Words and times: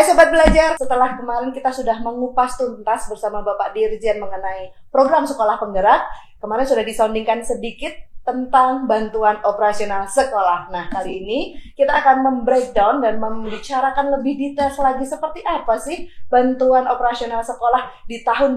Hai 0.00 0.08
Sobat 0.08 0.32
Belajar, 0.32 0.80
setelah 0.80 1.12
kemarin 1.12 1.52
kita 1.52 1.68
sudah 1.68 2.00
mengupas 2.00 2.56
tuntas 2.56 3.04
bersama 3.04 3.44
Bapak 3.44 3.76
Dirjen 3.76 4.16
mengenai 4.16 4.72
program 4.88 5.28
sekolah 5.28 5.60
penggerak, 5.60 6.08
kemarin 6.40 6.64
sudah 6.64 6.80
disondingkan 6.80 7.44
sedikit 7.44 7.92
tentang 8.24 8.88
bantuan 8.88 9.36
operasional 9.44 10.08
sekolah. 10.08 10.72
Nah, 10.72 10.88
kali 10.88 11.20
ini 11.20 11.52
kita 11.76 11.92
akan 12.00 12.16
membreakdown 12.24 13.04
dan 13.04 13.20
membicarakan 13.20 14.16
lebih 14.16 14.40
detail 14.40 14.72
lagi 14.80 15.04
seperti 15.04 15.44
apa 15.44 15.76
sih 15.76 16.08
bantuan 16.32 16.88
operasional 16.88 17.44
sekolah 17.44 17.92
di 18.08 18.24
tahun 18.24 18.56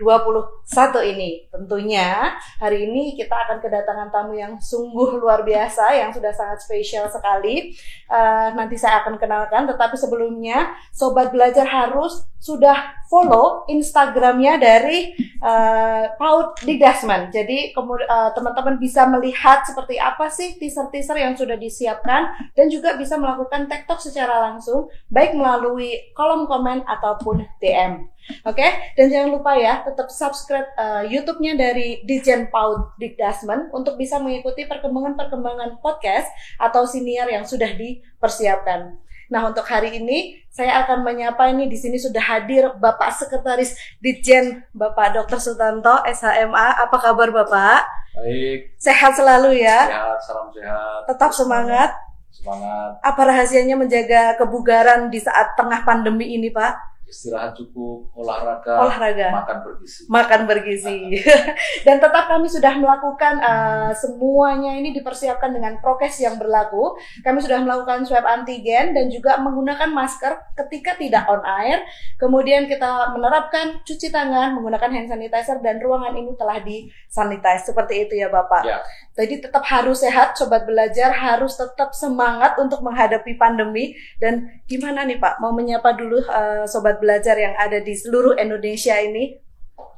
2021 0.00 1.12
ini. 1.12 1.30
Tentunya 1.52 2.32
hari 2.56 2.88
ini 2.88 3.12
kita 3.20 3.36
akan 3.36 3.60
kedatangan 3.60 4.08
tamu 4.08 4.32
yang 4.32 4.56
sungguh 4.56 5.20
luar 5.20 5.44
biasa, 5.44 5.92
yang 5.92 6.10
sudah 6.10 6.32
sangat 6.32 6.64
spesial 6.64 7.06
sekali. 7.12 7.76
Uh, 8.08 8.56
nanti 8.56 8.80
saya 8.80 9.04
akan 9.04 9.20
kenalkan, 9.20 9.68
tetapi 9.68 10.00
sebelumnya 10.00 10.72
Sobat 10.96 11.28
Belajar 11.30 11.68
harus 11.68 12.24
sudah 12.40 12.96
follow 13.12 13.68
Instagramnya 13.68 14.56
dari 14.56 15.12
uh, 15.44 16.16
PAUD 16.16 16.64
Dikdasman. 16.64 17.28
Jadi 17.28 17.76
uh, 17.76 18.30
teman-teman 18.32 18.80
bisa 18.80 19.04
melihat 19.04 19.60
seperti 19.68 20.00
apa 20.00 20.32
sih 20.32 20.56
teaser-teaser 20.56 21.20
yang 21.20 21.36
sudah 21.36 21.60
disiapkan 21.60 22.32
dan 22.56 22.66
juga 22.72 22.96
bisa 22.96 23.20
melakukan 23.20 23.68
TikTok 23.68 24.00
secara 24.00 24.40
langsung, 24.48 24.88
baik 25.12 25.36
melalui 25.36 26.14
kolom 26.16 26.48
komen 26.48 26.80
ataupun 26.88 27.44
DM. 27.60 28.08
Oke, 28.46 28.62
okay? 28.62 28.70
dan 28.94 29.10
jangan 29.10 29.30
lupa 29.36 29.58
ya 29.58 29.82
tetap 29.82 30.06
subscribe 30.06 30.68
uh, 30.78 31.02
YouTube-nya 31.02 31.58
dari 31.58 32.04
Dijen 32.06 32.46
Paud 32.48 32.94
Dikdasmen 33.00 33.74
untuk 33.74 33.98
bisa 33.98 34.22
mengikuti 34.22 34.64
perkembangan-perkembangan 34.70 35.82
podcast 35.82 36.30
atau 36.56 36.86
siniar 36.86 37.26
yang 37.26 37.42
sudah 37.42 37.74
dipersiapkan. 37.74 38.96
Nah, 39.30 39.46
untuk 39.46 39.62
hari 39.62 40.02
ini 40.02 40.42
saya 40.50 40.82
akan 40.82 41.06
menyapa 41.06 41.46
ini 41.54 41.70
di 41.70 41.78
sini 41.78 41.94
sudah 41.94 42.18
hadir 42.18 42.74
Bapak 42.82 43.14
Sekretaris 43.14 43.78
Dijen 44.02 44.66
Bapak 44.74 45.14
Dr. 45.14 45.38
Sutanto 45.38 46.02
SHMA. 46.02 46.82
Apa 46.82 46.98
kabar 46.98 47.30
Bapak? 47.30 47.86
Baik. 48.18 48.74
Sehat 48.74 49.14
selalu 49.14 49.62
ya. 49.62 49.86
Sehat, 49.86 50.18
salam 50.26 50.50
sehat. 50.50 51.00
Tetap 51.06 51.30
semangat. 51.30 51.90
Semangat. 52.34 52.98
Apa 53.06 53.22
rahasianya 53.22 53.78
menjaga 53.78 54.34
kebugaran 54.34 55.14
di 55.14 55.22
saat 55.22 55.54
tengah 55.54 55.86
pandemi 55.86 56.34
ini, 56.34 56.50
Pak? 56.50 56.99
Istirahat 57.10 57.58
cukup, 57.58 58.06
olahraga, 58.14 58.86
olahraga, 58.86 59.26
makan 59.34 59.58
bergizi. 59.66 60.00
Makan 60.06 60.40
bergizi. 60.46 60.98
Dan 61.86 61.98
tetap 61.98 62.30
kami 62.30 62.46
sudah 62.46 62.78
melakukan 62.78 63.42
uh, 63.42 63.90
semuanya 63.90 64.78
ini 64.78 64.94
dipersiapkan 64.94 65.50
dengan 65.50 65.82
prokes 65.82 66.22
yang 66.22 66.38
berlaku. 66.38 66.94
Kami 67.26 67.42
sudah 67.42 67.58
melakukan 67.66 68.06
swab 68.06 68.22
antigen 68.22 68.94
dan 68.94 69.10
juga 69.10 69.42
menggunakan 69.42 69.90
masker 69.90 70.54
ketika 70.64 70.94
tidak 70.94 71.26
on 71.26 71.42
air. 71.42 71.82
Kemudian 72.16 72.70
kita 72.70 73.10
menerapkan 73.10 73.82
cuci 73.82 74.14
tangan, 74.14 74.54
menggunakan 74.54 74.90
hand 74.94 75.10
sanitizer 75.10 75.58
dan 75.58 75.82
ruangan 75.82 76.14
ini 76.14 76.38
telah 76.38 76.62
disanitize. 76.62 77.66
Seperti 77.66 78.06
itu 78.06 78.14
ya 78.22 78.30
Bapak. 78.30 78.62
Ya. 78.62 78.78
Jadi 79.18 79.42
tetap 79.42 79.66
harus 79.66 80.00
sehat, 80.00 80.38
sobat 80.38 80.64
belajar 80.64 81.10
harus 81.10 81.58
tetap 81.58 81.90
semangat 81.92 82.54
untuk 82.56 82.80
menghadapi 82.86 83.34
pandemi. 83.34 83.98
Dan 84.22 84.62
gimana 84.70 85.02
nih 85.02 85.18
Pak, 85.18 85.42
mau 85.42 85.50
menyapa 85.50 85.92
dulu 85.98 86.22
uh, 86.30 86.64
sobat 86.70 86.99
belajar 87.00 87.34
yang 87.40 87.56
ada 87.56 87.80
di 87.80 87.96
seluruh 87.96 88.36
Indonesia 88.36 88.94
ini? 89.00 89.34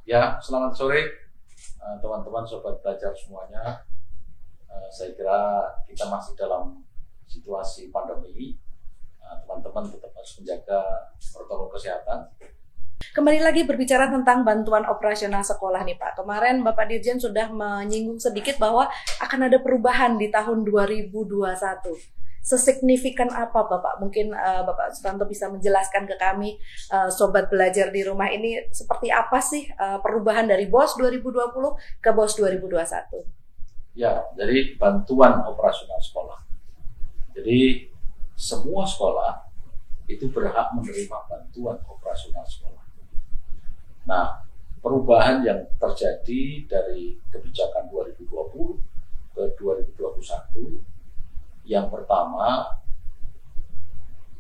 Ya, 0.07 0.39
selamat 0.39 0.73
sore 0.79 1.03
eh, 1.59 1.97
teman-teman 1.99 2.47
sobat 2.47 2.79
belajar 2.81 3.11
semuanya. 3.19 3.83
Eh, 4.71 4.89
saya 4.89 5.11
kira 5.19 5.67
kita 5.85 6.07
masih 6.07 6.39
dalam 6.39 6.87
situasi 7.27 7.91
pandemi. 7.91 8.55
Eh, 9.19 9.37
teman-teman 9.45 9.91
tetap 9.91 10.15
harus 10.15 10.33
menjaga 10.39 10.81
protokol 11.35 11.69
kesehatan. 11.75 12.31
Kembali 13.03 13.43
lagi 13.43 13.67
berbicara 13.67 14.07
tentang 14.15 14.47
bantuan 14.47 14.87
operasional 14.87 15.43
sekolah 15.43 15.83
nih 15.83 15.99
Pak. 15.99 16.23
Kemarin 16.23 16.63
Bapak 16.63 16.87
Dirjen 16.87 17.19
sudah 17.19 17.51
menyinggung 17.51 18.23
sedikit 18.23 18.63
bahwa 18.63 18.87
akan 19.19 19.51
ada 19.51 19.59
perubahan 19.59 20.15
di 20.15 20.31
tahun 20.31 20.63
2021 20.63 22.22
sesignifikan 22.43 23.31
apa 23.31 23.71
Bapak? 23.71 24.03
Mungkin 24.03 24.35
uh, 24.35 24.67
Bapak 24.67 24.91
Sutanto 24.91 25.25
bisa 25.31 25.47
menjelaskan 25.47 26.11
ke 26.11 26.19
kami 26.19 26.59
uh, 26.91 27.07
sobat 27.07 27.47
belajar 27.47 27.95
di 27.95 28.03
rumah 28.03 28.27
ini 28.29 28.59
seperti 28.75 29.15
apa 29.15 29.39
sih 29.39 29.71
uh, 29.79 30.03
perubahan 30.03 30.51
dari 30.51 30.67
BOS 30.67 30.99
2020 30.99 32.03
ke 32.03 32.11
BOS 32.11 32.33
2021? 32.43 33.95
Ya, 33.95 34.27
jadi 34.35 34.75
bantuan 34.75 35.47
operasional 35.47 36.03
sekolah. 36.03 36.43
Jadi 37.33 37.89
semua 38.35 38.83
sekolah 38.83 39.47
itu 40.11 40.27
berhak 40.35 40.75
menerima 40.75 41.19
bantuan 41.31 41.79
operasional 41.87 42.43
sekolah. 42.43 42.83
Nah, 44.03 44.43
perubahan 44.83 45.47
yang 45.47 45.63
terjadi 45.79 46.67
dari 46.67 47.15
kebijakan 47.31 47.87
2020 47.87 48.27
ke 49.33 49.45
2021 49.57 50.92
yang 51.63 51.87
pertama 51.89 52.67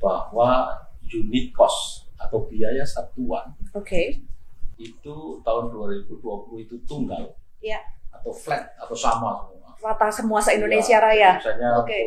bahwa 0.03 0.75
unit 1.06 1.55
cost 1.55 2.10
atau 2.19 2.47
biaya 2.47 2.83
satuan 2.83 3.55
okay. 3.75 4.19
itu 4.78 5.38
tahun 5.43 5.71
2020 5.71 6.19
itu 6.66 6.77
tunggal 6.87 7.34
ya. 7.62 7.78
atau 8.10 8.34
flat 8.34 8.75
atau 8.78 8.94
sama 8.94 9.47
semua 9.47 9.71
rata 9.83 10.09
semua 10.10 10.38
se 10.38 10.55
Indonesia 10.55 10.94
ya, 10.94 11.03
Raya. 11.03 11.31
Misalnya 11.43 11.71
okay. 11.83 12.06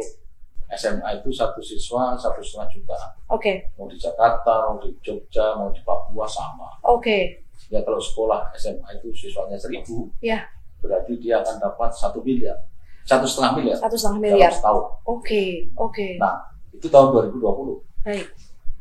SMA 0.74 1.22
itu 1.22 1.30
satu 1.30 1.60
siswa 1.62 2.16
satu 2.18 2.40
setengah 2.42 2.68
juta. 2.72 2.96
Oke. 3.30 3.40
Okay. 3.40 3.56
Mau 3.78 3.86
di 3.86 4.00
Jakarta, 4.00 4.72
mau 4.72 4.80
di 4.82 4.90
Jogja, 5.04 5.54
mau 5.60 5.70
di 5.70 5.84
Papua 5.84 6.26
sama. 6.26 6.72
Oke. 6.88 7.04
Okay. 7.04 7.24
Ya 7.70 7.84
kalau 7.84 8.00
sekolah 8.00 8.50
SMA 8.56 8.88
itu 8.98 9.12
siswanya 9.14 9.60
seribu, 9.60 10.10
ya. 10.22 10.46
berarti 10.80 11.18
dia 11.18 11.42
akan 11.42 11.58
dapat 11.58 11.90
satu 11.92 12.22
miliar 12.22 12.56
satu 13.06 13.26
setengah 13.30 13.52
miliar. 13.62 13.78
Satu 13.78 13.96
setengah 13.96 14.20
miliar. 14.20 14.52
setahun. 14.52 14.84
Oke, 15.06 15.22
okay, 15.22 15.50
oke. 15.78 15.94
Okay. 15.94 16.12
Nah, 16.18 16.36
itu 16.74 16.88
tahun 16.90 17.08
2020. 17.38 17.80
Baik. 18.02 18.28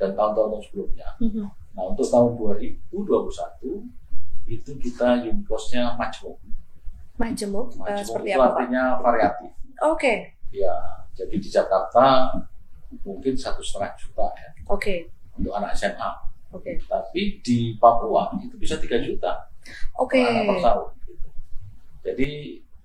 Dan 0.01 0.11
tahun-tahun 0.17 0.65
sebelumnya. 0.65 1.09
Mm 1.21 1.31
-hmm. 1.31 1.47
Nah, 1.77 1.85
untuk 1.93 2.07
tahun 2.09 2.31
2021 2.89 3.85
itu 4.49 4.71
kita 4.81 5.25
unit 5.25 5.45
cost-nya 5.45 5.93
majemuk. 5.97 6.37
Majemuk, 7.21 7.69
uh, 7.79 8.03
seperti 8.03 8.35
itu 8.35 8.41
apa, 8.41 8.59
artinya 8.59 8.85
variatif. 9.01 9.51
Oke. 9.85 10.01
Okay. 10.01 10.17
Ya, 10.51 10.75
jadi 11.15 11.35
di 11.39 11.49
Jakarta 11.49 12.31
mungkin 13.03 13.35
satu 13.35 13.63
setengah 13.63 13.93
juta 13.99 14.27
ya. 14.35 14.49
Oke. 14.67 14.79
Okay. 14.79 14.99
Untuk 15.39 15.53
anak 15.55 15.75
SMA. 15.75 16.11
Oke. 16.55 16.79
Okay. 16.79 16.87
Tapi 16.87 17.23
di 17.43 17.59
Papua 17.79 18.31
itu 18.39 18.55
bisa 18.59 18.79
tiga 18.79 18.99
juta. 19.03 19.51
Oke. 19.99 20.21
Okay. 20.21 20.27
Anak 20.27 20.43
per 20.47 20.59
tahun. 20.63 20.87
Gitu. 21.07 21.29
Jadi 22.05 22.31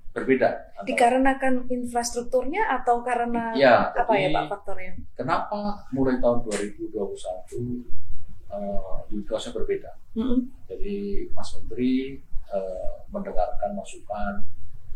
berbeda. 0.09 0.73
Dikarenakan 0.83 1.69
infrastrukturnya 1.69 2.65
atau 2.81 3.05
karena 3.05 3.53
ya, 3.53 3.93
apa 3.93 4.13
ya 4.17 4.33
Pak 4.33 4.45
faktornya? 4.49 4.93
Kenapa 5.13 5.85
mulai 5.93 6.17
tahun 6.17 6.49
2021 6.49 6.97
uh, 8.49 9.05
unit 9.13 9.29
berbeda? 9.29 9.91
Mm 10.17 10.25
-hmm. 10.25 10.39
Jadi 10.65 10.97
Mas 11.31 11.49
Menteri 11.53 12.17
uh, 12.49 13.05
mendengarkan 13.13 13.77
masukan, 13.77 14.49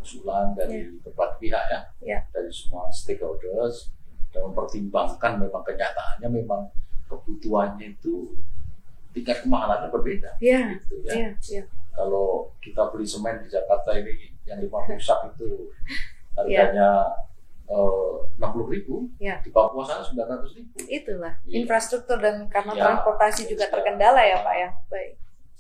usulan 0.04 0.52
dari 0.58 0.84
yeah. 0.84 1.02
berbagai 1.06 1.38
pihak 1.40 1.64
ya, 1.70 1.80
yeah. 2.04 2.22
dari 2.36 2.52
semua 2.52 2.92
stakeholders 2.92 3.94
dan 4.36 4.50
mempertimbangkan 4.50 5.40
memang 5.40 5.64
kenyataannya 5.64 6.28
memang 6.28 6.62
kebutuhannya 7.08 7.94
itu 7.96 8.34
tingkat 9.14 9.46
kemahalannya 9.46 9.94
berbeda. 9.94 10.42
Yeah. 10.42 10.82
Gitu, 10.82 10.96
ya. 11.08 11.14
Yeah. 11.14 11.32
Yeah. 11.48 11.66
Kalau 11.94 12.43
kita 12.64 12.88
beli 12.96 13.04
semen 13.04 13.44
di 13.44 13.52
Jakarta 13.52 13.92
ini 14.00 14.32
yang 14.48 14.64
50 14.64 14.96
sak 15.04 15.20
itu 15.36 15.68
harganya 16.40 17.12
eh, 17.68 18.16
enam 18.40 18.50
puluh 18.56 18.68
ribu 18.72 18.96
ya. 19.20 19.40
di 19.44 19.52
Papua 19.52 19.84
sana 19.86 20.02
sembilan 20.04 20.28
ratus 20.40 20.52
ribu 20.58 20.76
itulah 20.88 21.34
ya. 21.46 21.54
infrastruktur 21.60 22.18
dan 22.20 22.48
karena 22.48 22.74
ya. 22.76 22.82
transportasi 22.88 23.48
juga 23.52 23.68
terkendala 23.70 24.20
ya 24.24 24.42
pak 24.42 24.56
ya 24.56 24.70
baik 24.90 25.12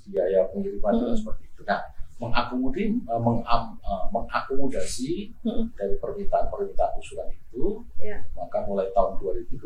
biaya 0.03 0.39
pengiriman 0.51 0.93
hmm. 0.99 1.15
seperti 1.15 1.43
itu 1.47 1.61
nah 1.63 1.79
mengakomodasi 2.21 3.03
uh, 3.09 3.19
mengam, 3.19 3.63
uh, 3.83 4.05
mengakomodasi 4.13 5.33
hmm. 5.43 5.75
dari 5.75 5.95
permintaan-permintaan 5.99 6.93
usulan 6.95 7.27
itu 7.35 7.83
ya. 7.99 8.23
maka 8.37 8.63
mulai 8.63 8.87
tahun 8.95 9.19
2021 9.19 9.59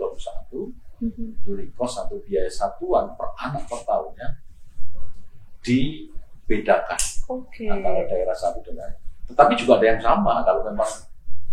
hmm. 1.06 1.30
unit 1.46 1.70
cost 1.78 2.02
atau 2.02 2.18
biaya 2.26 2.50
satuan 2.50 3.14
per 3.14 3.30
anak 3.38 3.62
per 3.70 3.82
tahunnya 3.86 4.28
dibedakan 6.48 7.00
okay. 7.28 7.68
antara 7.68 8.08
daerah 8.08 8.34
satu 8.34 8.64
dengan 8.64 8.88
tetapi 9.28 9.54
juga 9.60 9.84
ada 9.84 9.86
yang 9.92 10.02
sama 10.02 10.40
kalau 10.48 10.64
memang 10.64 10.88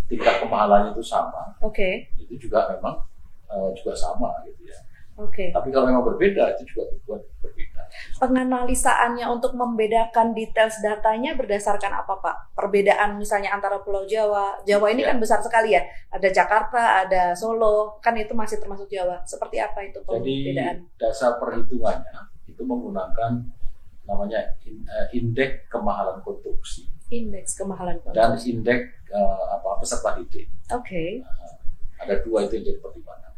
tingkat 0.06 0.38
kemahalannya 0.38 0.94
itu 0.94 1.02
sama. 1.02 1.58
Oke. 1.58 2.06
Okay. 2.14 2.23
Itu 2.23 2.46
juga 2.46 2.70
memang 2.70 3.02
uh, 3.50 3.75
juga 3.75 3.93
sama 3.99 4.31
gitu 4.46 4.70
ya. 4.70 4.79
Oke. 5.19 5.31
Okay. 5.31 5.49
Tapi 5.50 5.75
kalau 5.75 5.91
memang 5.91 6.06
berbeda 6.06 6.55
itu 6.55 6.62
juga 6.70 6.94
dibuat 6.94 7.23
berbeda. 7.43 7.82
Penganalisaannya 8.19 9.26
untuk 9.31 9.55
membedakan 9.58 10.35
details 10.35 10.79
datanya 10.82 11.35
berdasarkan 11.35 11.94
apa 11.99 12.14
Pak? 12.19 12.37
Per 12.55 12.67
perbedaan 12.67 13.19
misalnya 13.19 13.55
antara 13.55 13.82
Pulau 13.82 14.06
Jawa. 14.06 14.58
Jawa 14.67 14.87
ini 14.94 15.06
Ya. 15.06 15.14
kan 15.14 15.19
besar 15.19 15.38
sekali 15.43 15.75
ya. 15.75 15.82
Ada 16.11 16.31
Jakarta, 16.31 17.06
ada 17.06 17.35
Solo, 17.35 17.99
kan 17.99 18.14
itu 18.19 18.35
masih 18.35 18.58
termasuk 18.62 18.87
Jawa. 18.91 19.23
Seperti 19.26 19.58
apa 19.58 19.82
itu 19.82 19.99
Jadi 20.02 20.35
perbedaan? 20.55 20.76
dasar 20.99 21.38
perhitungannya 21.43 22.31
itu 22.50 22.62
menggunakan 22.62 23.63
namanya 24.05 24.41
in- 24.62 24.85
eh, 24.85 25.09
indeks 25.12 25.67
kemahalan 25.67 26.21
konstruksi 26.21 26.89
Indeks 27.09 27.55
kemahalan 27.55 28.01
dan 28.06 28.35
konstruksi. 28.37 28.47
indeks 28.51 28.85
eh, 29.09 29.45
apa 29.51 29.69
peserta 29.77 30.17
didik. 30.17 30.49
Oke. 30.71 31.21
Ada 31.97 32.21
dua 32.21 32.45
itu 32.45 32.59
yang 32.59 32.65
jadi 32.67 32.79
pertimbangan. 32.81 33.33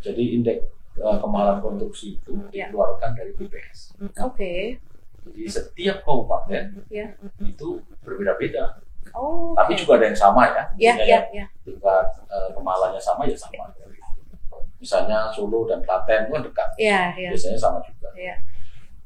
Jadi 0.00 0.24
indeks 0.34 0.62
eh, 0.96 1.16
kemahalan 1.18 1.58
konstruksi 1.58 2.16
itu 2.16 2.32
Ya. 2.50 2.66
dikeluarkan 2.66 3.10
dari 3.12 3.32
BPS. 3.34 3.94
Hmm, 3.96 4.10
Oke. 4.20 4.78
Jadi 5.20 5.42
setiap 5.46 6.00
kabupaten 6.00 6.80
Ya. 6.88 7.12
itu 7.38 7.68
berbeda-beda. 8.00 8.80
Oh. 9.12 9.52
Tapi 9.52 9.74
oke. 9.74 9.80
juga 9.80 9.92
ada 9.96 10.06
yang 10.06 10.16
sama 10.16 10.42
ya. 10.46 10.62
Ya, 10.74 10.92
Misalnya 10.94 11.06
ya, 11.06 11.20
ya. 11.34 11.46
tingkat 11.60 12.06
eh, 12.26 12.50
kemahalannya 12.52 12.98
sama 12.98 13.22
ya 13.24 13.36
sama. 13.36 13.68
Misalnya 14.80 15.28
Solo 15.28 15.68
dan 15.68 15.84
Klaten 15.84 16.32
kan 16.32 16.40
dekat. 16.40 16.68
Ya, 16.80 17.12
ya. 17.12 17.28
Biasanya 17.28 17.58
sama 17.58 17.78
juga. 17.82 18.08
Ya. 18.16 18.32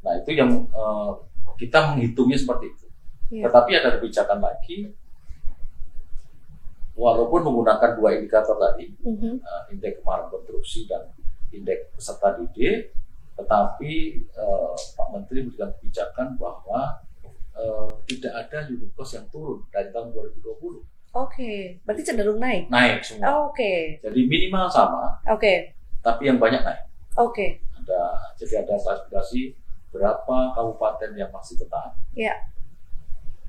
Nah 0.05 0.13
itu 0.21 0.31
yang 0.33 0.51
eh, 0.69 1.11
kita 1.57 1.93
menghitungnya 1.93 2.37
seperti 2.37 2.67
itu. 2.71 2.87
Ya. 3.33 3.49
Tetapi 3.49 3.71
ada 3.75 3.89
kebijakan 3.97 4.39
lagi, 4.39 4.93
walaupun 6.95 7.41
menggunakan 7.43 7.99
dua 7.99 8.15
indikator 8.15 8.55
tadi, 8.55 8.95
Mhm. 9.03 9.41
eh, 9.41 9.63
indeks 9.75 9.99
kemahalan 10.01 10.31
konstruksi 10.31 10.87
dan 10.87 11.11
indeks 11.51 11.91
peserta 11.95 12.39
didik, 12.39 12.95
tetapi 13.35 13.93
eh, 14.29 14.73
Pak 14.95 15.09
Menteri 15.11 15.43
memberikan 15.43 15.75
kebijakan 15.79 16.39
bahwa 16.39 17.03
eh, 17.55 17.91
tidak 18.11 18.35
ada 18.35 18.67
unit 18.67 18.91
cost 18.95 19.15
yang 19.15 19.27
turun 19.31 19.63
dari 19.71 19.91
tahun 19.91 20.11
2020. 20.11 20.83
Oke. 21.15 21.79
Berarti 21.87 22.03
cenderung 22.03 22.43
naik. 22.43 22.67
Naik 22.67 23.07
semua. 23.07 23.47
Oke. 23.47 24.03
Jadi 24.03 24.21
minimal 24.27 24.67
sama, 24.67 25.23
Oke. 25.31 25.71
tapi 26.03 26.27
yang 26.27 26.43
banyak 26.43 26.67
naik. 26.67 26.83
Oke. 27.15 27.63
Ada 27.79 28.35
jadi 28.35 28.67
ada 28.67 28.75
klasifikasi 28.75 29.55
berapa 29.95 30.37
kabupaten 30.53 31.11
yang 31.15 31.31
masih 31.31 31.55
tetap 31.55 31.95
Ya. 32.13 32.35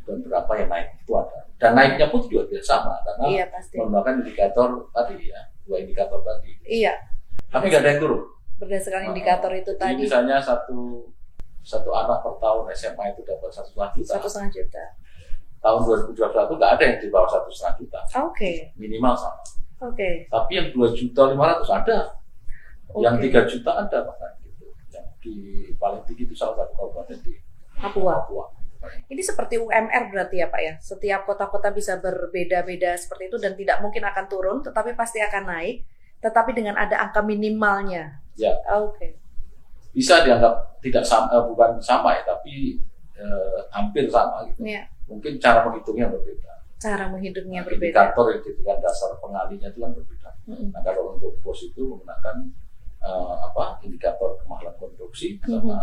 dan 0.06 0.22
berapa 0.22 0.52
yang 0.54 0.70
naik 0.70 0.94
itu 0.96 1.12
ada. 1.12 1.50
Dan 1.58 1.74
naiknya 1.74 2.06
pun 2.08 2.22
juga 2.24 2.46
tidak 2.46 2.62
sama 2.64 2.94
karena 3.02 3.26
Iya 3.26 3.46
pasti. 3.50 3.74
menggunakan 3.76 4.14
indikator 4.22 4.70
tadi 4.94 5.16
ya, 5.26 5.42
dua 5.66 5.78
indikator 5.82 6.22
tadi. 6.22 6.54
Iya. 6.62 6.94
Tapi 7.50 7.66
nggak 7.68 7.82
ada 7.82 7.90
yang 7.90 8.02
turun. 8.02 8.22
Berdasarkan 8.56 9.04
indikator 9.10 9.52
itu 9.52 9.72
Jadi 9.74 9.82
tadi 9.82 10.02
misalnya 10.06 10.38
satu 10.38 11.10
satu 11.60 11.90
anak 11.92 12.22
per 12.22 12.38
tahun 12.38 12.70
SMA 12.72 13.06
itu 13.12 13.26
dapat 13.26 13.50
satu 13.50 13.74
setengah 13.74 13.90
juta. 13.92 14.12
satu 14.14 14.28
setengah 14.30 14.52
juta. 14.54 14.84
Tahun 15.58 15.80
2021 16.14 16.54
nggak 16.54 16.72
ada 16.72 16.84
yang 16.86 16.98
di 17.02 17.08
bawah 17.10 17.26
satu 17.28 17.50
setengah 17.50 17.76
juta. 17.76 18.00
Oke. 18.22 18.52
Minimal 18.78 19.14
sama. 19.18 19.42
Oke. 19.82 20.30
Tapi 20.30 20.52
yang 20.54 20.68
dua 20.70 20.94
juta 20.94 21.22
lima 21.26 21.50
ratus 21.50 21.70
ada. 21.74 21.98
Yang 22.96 23.16
Oke. 23.18 23.24
tiga 23.26 23.42
juta 23.50 23.72
ada 23.76 23.98
bahkan. 24.06 24.32
Yang 24.38 24.45
di 25.26 25.74
paling 25.82 26.06
tinggi 26.06 26.30
itu 26.30 26.36
salah 26.38 26.62
satu 26.62 26.74
kabupaten 26.78 27.18
di 27.26 27.34
Papua. 27.76 28.22
Papua. 28.22 28.46
Ini 29.10 29.22
seperti 29.26 29.58
UMR 29.58 30.14
berarti 30.14 30.46
ya 30.46 30.48
Pak 30.54 30.62
ya. 30.62 30.74
Setiap 30.78 31.26
kota-kota 31.26 31.74
bisa 31.74 31.98
berbeda-beda 31.98 32.94
seperti 32.94 33.34
itu 33.34 33.38
dan 33.42 33.58
tidak 33.58 33.82
mungkin 33.82 34.06
akan 34.06 34.26
turun, 34.30 34.58
tetapi 34.62 34.94
pasti 34.94 35.20
akan 35.26 35.50
naik. 35.50 35.82
Tetapi 36.22 36.54
dengan 36.54 36.78
ada 36.78 37.02
angka 37.02 37.26
minimalnya. 37.26 38.22
Ya. 38.38 38.54
Oke. 38.78 39.18
Bisa 39.90 40.22
dianggap 40.22 40.78
tidak 40.86 41.02
sama, 41.02 41.34
eh, 41.34 41.44
bukan 41.50 41.82
sama 41.82 42.14
ya, 42.14 42.22
tapi 42.30 42.78
eh, 43.18 43.58
hampir 43.74 44.06
sama 44.06 44.46
gitu. 44.54 44.62
Ya. 44.62 44.86
Mungkin 45.10 45.42
cara 45.42 45.66
menghitungnya 45.66 46.06
berbeda. 46.10 46.52
Cara 46.78 47.10
menghidupnya 47.10 47.64
Nah, 47.64 47.68
berbeda. 47.72 48.14
Indikator 48.14 48.26
yang 48.62 48.80
dasar 48.84 49.18
pengalinya 49.18 49.68
itu 49.72 49.80
kan 49.82 49.92
berbeda. 49.96 50.30
Mm-mm. 50.46 50.70
Nah 50.70 50.82
kalau 50.86 51.18
untuk 51.18 51.34
pos 51.42 51.66
itu 51.66 51.82
menggunakan 51.82 52.36
eh, 53.06 53.36
apa 53.46 53.78
indikator 53.86 54.36
kemahalan 54.42 54.74
konstruksi 54.82 55.38
sama 55.46 55.78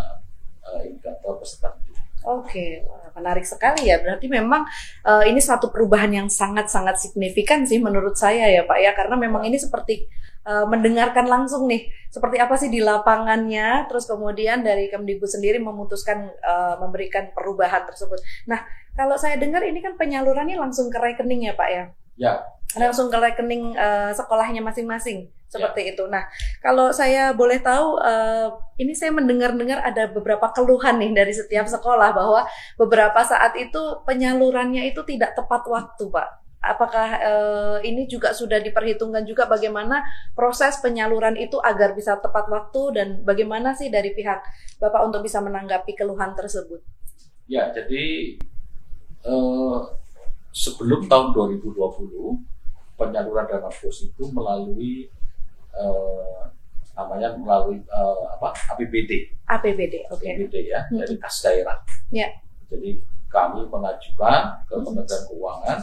eh, 0.67 0.91
indikator 0.91 1.39
peserta. 1.39 1.79
Oke, 2.23 2.87
Wah, 2.87 3.11
menarik 3.19 3.43
sekali 3.43 3.91
ya. 3.91 3.99
Berarti 3.99 4.31
memang 4.31 4.63
eh, 5.03 5.25
ini 5.31 5.43
satu 5.43 5.75
perubahan 5.75 6.11
yang 6.15 6.29
sangat-sangat 6.31 6.99
signifikan 6.99 7.67
sih 7.67 7.83
menurut 7.83 8.15
saya 8.15 8.47
ya 8.47 8.63
Pak 8.63 8.79
ya, 8.79 8.95
karena 8.95 9.19
memang 9.19 9.43
ini 9.43 9.59
seperti 9.59 10.07
eh, 10.47 10.67
mendengarkan 10.71 11.27
langsung 11.27 11.67
nih, 11.67 11.91
seperti 12.15 12.39
apa 12.39 12.55
sih 12.55 12.71
di 12.71 12.79
lapangannya, 12.79 13.91
terus 13.91 14.07
kemudian 14.07 14.63
dari 14.63 14.87
Kemdikbud 14.87 15.27
sendiri 15.27 15.59
memutuskan 15.59 16.31
eh, 16.31 16.75
memberikan 16.79 17.35
perubahan 17.35 17.91
tersebut. 17.91 18.23
Nah, 18.47 18.63
kalau 18.95 19.19
saya 19.19 19.35
dengar 19.35 19.67
ini 19.67 19.83
kan 19.83 19.99
penyalurannya 19.99 20.55
langsung 20.55 20.95
ke 20.95 20.99
rekening 21.03 21.51
ya 21.51 21.55
Pak 21.59 21.71
ya, 21.71 21.85
Ya, 22.13 22.45
langsung 22.77 23.09
ke 23.11 23.19
rekening 23.19 23.75
eh, 23.75 24.13
sekolahnya 24.15 24.63
masing-masing 24.63 25.33
seperti 25.53 25.93
itu. 25.93 26.09
Nah, 26.09 26.25
kalau 26.65 26.89
saya 26.97 27.37
boleh 27.37 27.61
tahu, 27.61 28.01
eh, 28.01 28.49
ini 28.81 28.97
saya 28.97 29.13
mendengar-dengar 29.13 29.85
ada 29.85 30.09
beberapa 30.09 30.49
keluhan 30.57 30.97
nih 30.97 31.13
dari 31.13 31.37
setiap 31.37 31.69
sekolah 31.69 32.17
bahwa 32.17 32.49
beberapa 32.81 33.21
saat 33.21 33.53
itu 33.61 34.01
penyalurannya 34.09 34.89
itu 34.89 35.05
tidak 35.05 35.37
tepat 35.37 35.69
waktu, 35.69 36.09
Pak. 36.09 36.29
Apakah 36.63 37.09
eh, 37.21 37.77
ini 37.85 38.09
juga 38.09 38.33
sudah 38.33 38.65
diperhitungkan 38.65 39.29
juga 39.29 39.45
bagaimana 39.45 40.01
proses 40.33 40.81
penyaluran 40.81 41.37
itu 41.37 41.61
agar 41.61 41.93
bisa 41.93 42.17
tepat 42.17 42.49
waktu 42.49 42.83
dan 42.97 43.09
bagaimana 43.21 43.77
sih 43.77 43.93
dari 43.93 44.17
pihak 44.17 44.41
Bapak 44.81 45.05
untuk 45.05 45.21
bisa 45.27 45.45
menanggapi 45.45 45.93
keluhan 45.93 46.33
tersebut? 46.33 46.81
ya 47.51 47.69
jadi 47.75 48.39
eh, 49.29 49.79
sebelum 50.53 51.05
tahun 51.05 51.37
2020 51.37 52.97
penyaluran 52.97 53.47
dana 53.49 53.69
pos 53.69 54.05
itu 54.05 54.25
melalui 54.31 55.13
eh, 55.73 56.41
namanya 56.93 57.33
melalui 57.35 57.81
eh, 57.81 58.23
apa 58.31 58.53
APBD. 58.73 59.33
APBD, 59.49 59.95
oke. 60.09 60.25
APBD 60.25 60.69
ya 60.69 60.81
Hmm. 60.89 61.01
dari 61.01 61.17
kas 61.17 61.41
daerah. 61.41 61.77
Ya. 62.11 62.29
Jadi 62.69 63.01
kami 63.29 63.65
mengajukan 63.65 64.65
ke 64.69 64.75
Kementerian 64.77 65.25
Keuangan, 65.25 65.79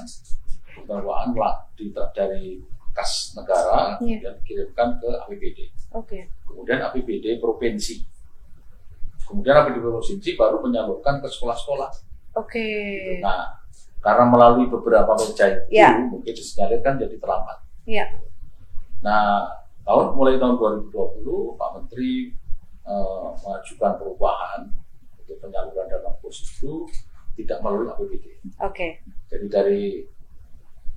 Kementerian 0.86 1.02
Keuangan 1.02 2.10
dari 2.14 2.62
kas 2.94 3.34
negara 3.34 3.98
Ya. 4.02 4.18
dan 4.22 4.34
dikirimkan 4.42 5.02
ke 5.02 5.10
APBD. 5.26 5.60
Oke. 5.94 6.30
Kemudian 6.46 6.82
APBD 6.84 7.38
provinsi. 7.38 8.06
Kemudian 9.26 9.56
APBD 9.56 9.82
provinsi 9.82 10.30
baru 10.34 10.62
menyalurkan 10.62 11.22
ke 11.22 11.28
sekolah-sekolah. 11.28 11.90
Oke. 12.38 12.66
Nah, 13.22 13.58
karena 14.00 14.26
melalui 14.26 14.66
beberapa 14.66 15.14
meja 15.16 15.46
itu 15.50 15.69
Ya. 15.69 15.94
mungkin 15.98 16.34
disinyalir 16.34 16.81
kan 16.81 16.98
jadi 16.98 17.18
terlambat. 17.18 17.58
Ya. 17.86 18.06
Nah, 19.02 19.50
tahun 19.90 20.06
mulai 20.14 20.38
tahun 20.38 20.54
2020 20.94 21.58
Pak 21.58 21.69
Menteri 21.81 22.30
eh, 22.86 23.28
mengajukan 23.42 23.92
perubahan 23.98 24.69
untuk 25.18 25.42
penyaluran 25.42 25.90
dana 25.90 26.14
pos 26.22 26.46
itu 26.46 26.86
tidak 27.42 27.58
melalui 27.66 27.90
APBD. 27.90 28.26
Oke. 28.62 29.02
Jadi 29.34 29.46
dari 29.50 29.84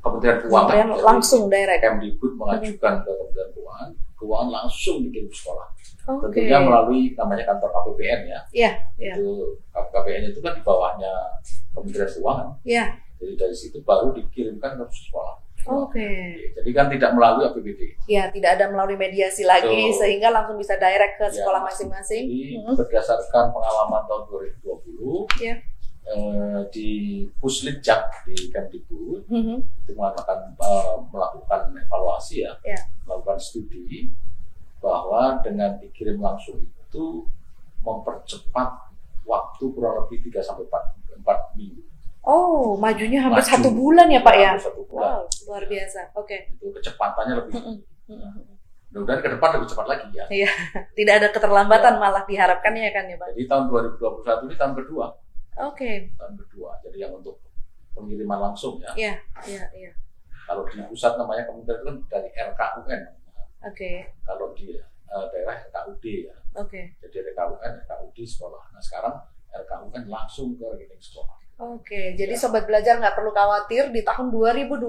Kementerian 0.02 0.42
Keuangan, 0.42 0.74
jadi 0.74 1.04
langsung 1.06 1.46
direct. 1.46 1.80
Kemdikbud 1.80 2.32
mengajukan 2.34 2.94
ke 3.06 3.10
Kementerian 3.14 3.50
Keuangan, 3.54 3.88
keuangan 4.18 4.48
langsung 4.50 4.96
dikirim 5.06 5.30
ke 5.30 5.36
sekolah. 5.38 5.66
Oke. 6.10 6.34
Tentunya 6.34 6.58
melalui 6.58 7.14
namanya 7.14 7.44
kantor 7.46 7.70
KPPN 7.70 8.20
ya. 8.26 8.40
Iya, 8.50 8.72
iya. 8.98 9.14
Itu 9.14 9.56
KPPN 9.70 10.34
itu 10.34 10.40
kan 10.42 10.52
di 10.58 10.62
bawahnya 10.66 11.12
Kementerian 11.70 12.10
Keuangan. 12.10 12.48
Iya. 12.66 12.84
Jadi 13.22 13.32
dari 13.38 13.54
situ 13.54 13.78
baru 13.86 14.10
dikirimkan 14.10 14.82
ke 14.82 14.84
sekolah. 14.90 15.38
Oke. 15.66 16.10
Jadi 16.58 16.70
kan 16.70 16.86
tidak 16.88 17.10
melalui 17.12 17.46
APBD. 17.46 17.80
Ya, 18.06 18.26
tidak 18.28 18.58
ada 18.58 18.66
melalui 18.68 18.96
mediasi 18.96 19.42
lagi 19.42 19.68
Betul. 19.68 19.98
sehingga 19.98 20.28
langsung 20.28 20.56
bisa 20.56 20.74
direct 20.74 21.16
ke 21.16 21.26
Ya. 21.28 21.34
sekolah 21.38 21.60
masing-masing. 21.62 22.24
Jadi 22.26 22.58
Mhm. 22.58 22.74
berdasarkan 22.74 23.44
pengalaman 23.50 24.02
tahun 24.06 24.22
2020 24.26 25.26
Iya. 25.38 25.56
eh, 26.02 26.60
di 26.74 26.90
Puslitjak 27.38 28.26
di 28.26 28.50
Kemdikbud 28.50 29.30
Mhm. 29.30 29.56
itu 29.84 29.92
melakukan 29.94 30.38
eh, 30.56 30.94
melakukan 31.08 31.60
evaluasi 31.78 32.42
ya, 32.42 32.52
Ya. 32.64 32.78
melakukan 33.06 33.38
studi 33.38 34.10
bahwa 34.82 35.38
dengan 35.40 35.78
dikirim 35.78 36.18
langsung 36.18 36.58
itu 36.58 37.22
mempercepat 37.82 38.90
waktu 39.22 39.64
kurang 39.70 40.02
lebih 40.02 40.26
3 40.26 40.42
sampai 40.42 40.66
4, 40.66 40.82
4 41.18 41.54
minggu. 41.54 41.82
Oh, 42.22 42.78
majunya 42.78 43.18
hampir 43.18 43.42
Maju. 43.42 43.50
satu 43.50 43.68
bulan 43.74 44.06
ya 44.06 44.22
Pak 44.22 44.36
ya? 44.38 44.52
Satu 44.54 44.86
bulan. 44.86 45.26
Wow, 45.26 45.50
luar 45.50 45.64
biasa. 45.66 46.00
Oke. 46.14 46.54
Itu 46.54 46.70
kecepatannya 46.70 47.34
lebih. 47.34 47.52
Mudah-mudahan 48.92 49.20
ke 49.24 49.28
depan 49.34 49.48
lebih 49.58 49.68
cepat 49.72 49.86
lagi 49.88 50.06
ya. 50.14 50.24
Tidak 50.98 51.14
ada 51.18 51.28
keterlambatan 51.34 51.98
malah 51.98 52.22
diharapkan 52.28 52.76
ya 52.78 52.92
kan 52.94 53.10
ya 53.10 53.16
Pak? 53.18 53.34
Jadi 53.34 53.48
tahun 53.48 53.64
2021 53.98 54.46
ini 54.46 54.54
tahun 54.54 54.74
kedua, 54.78 55.06
Oke. 55.66 55.90
tahun 56.14 56.34
kedua. 56.36 56.70
Jadi 56.84 56.96
yang 57.02 57.12
untuk 57.16 57.40
pengiriman 57.96 58.38
langsung 58.52 58.78
ya. 58.78 58.92
Iya, 58.94 59.14
iya, 59.48 59.64
iya. 59.74 59.90
Kalau 60.46 60.62
di 60.68 60.78
pusat 60.86 61.16
namanya 61.16 61.48
kementerian 61.48 61.80
itu 61.80 61.84
kan 61.88 61.96
dari 62.06 62.28
RKUN. 62.36 63.00
Oke. 63.66 63.90
Kalau 64.22 64.46
di 64.54 64.76
eh, 64.78 65.24
daerah 65.32 65.56
RKUD 65.72 66.04
ya. 66.28 66.36
Oke. 66.60 66.80
Jadi 67.02 67.16
RKUN, 67.32 67.72
RKUD 67.88 68.18
sekolah. 68.22 68.62
Nah 68.76 68.82
sekarang 68.84 69.14
RKUN 69.50 70.04
langsung 70.06 70.52
ke 70.54 70.68
rekening 70.68 71.00
sekolah. 71.02 71.41
Oke, 71.62 72.18
jadi 72.18 72.34
sobat 72.34 72.66
belajar 72.66 72.98
nggak 72.98 73.14
perlu 73.14 73.30
khawatir 73.30 73.94
di 73.94 74.02
tahun 74.02 74.34
2021 74.34 74.82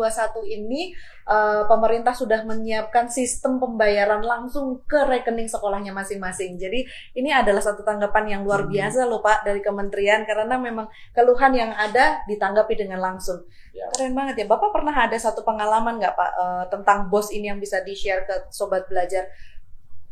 ini 0.57 0.89
uh, 1.29 1.69
pemerintah 1.69 2.17
sudah 2.17 2.41
menyiapkan 2.49 3.13
sistem 3.13 3.61
pembayaran 3.61 4.25
langsung 4.25 4.81
ke 4.89 4.97
rekening 5.05 5.45
sekolahnya 5.45 5.93
masing-masing. 5.93 6.57
Jadi 6.57 6.81
ini 7.13 7.29
adalah 7.29 7.61
satu 7.61 7.85
tanggapan 7.85 8.25
yang 8.25 8.41
luar 8.41 8.65
Hmm. 8.65 8.73
biasa 8.73 9.05
loh 9.05 9.21
Pak 9.21 9.45
dari 9.45 9.61
kementerian 9.61 10.25
karena 10.25 10.57
memang 10.57 10.89
keluhan 11.13 11.53
yang 11.53 11.71
ada 11.77 12.25
ditanggapi 12.25 12.73
dengan 12.73 13.05
langsung. 13.05 13.45
Ya. 13.69 13.85
Keren 13.93 14.17
banget 14.17 14.41
ya. 14.41 14.45
Bapak 14.49 14.73
pernah 14.73 14.97
ada 14.97 15.13
satu 15.13 15.45
pengalaman 15.45 16.01
nggak 16.01 16.17
Pak 16.17 16.31
uh, 16.41 16.65
tentang 16.73 17.05
bos 17.05 17.29
ini 17.29 17.53
yang 17.53 17.61
bisa 17.61 17.85
di-share 17.85 18.25
ke 18.25 18.49
sobat 18.49 18.89
belajar? 18.89 19.29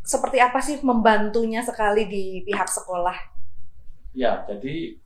Seperti 0.06 0.38
apa 0.38 0.62
sih 0.62 0.78
membantunya 0.86 1.66
sekali 1.66 2.06
di 2.06 2.46
pihak 2.46 2.70
sekolah? 2.70 3.18
Ya, 4.14 4.46
jadi 4.46 5.01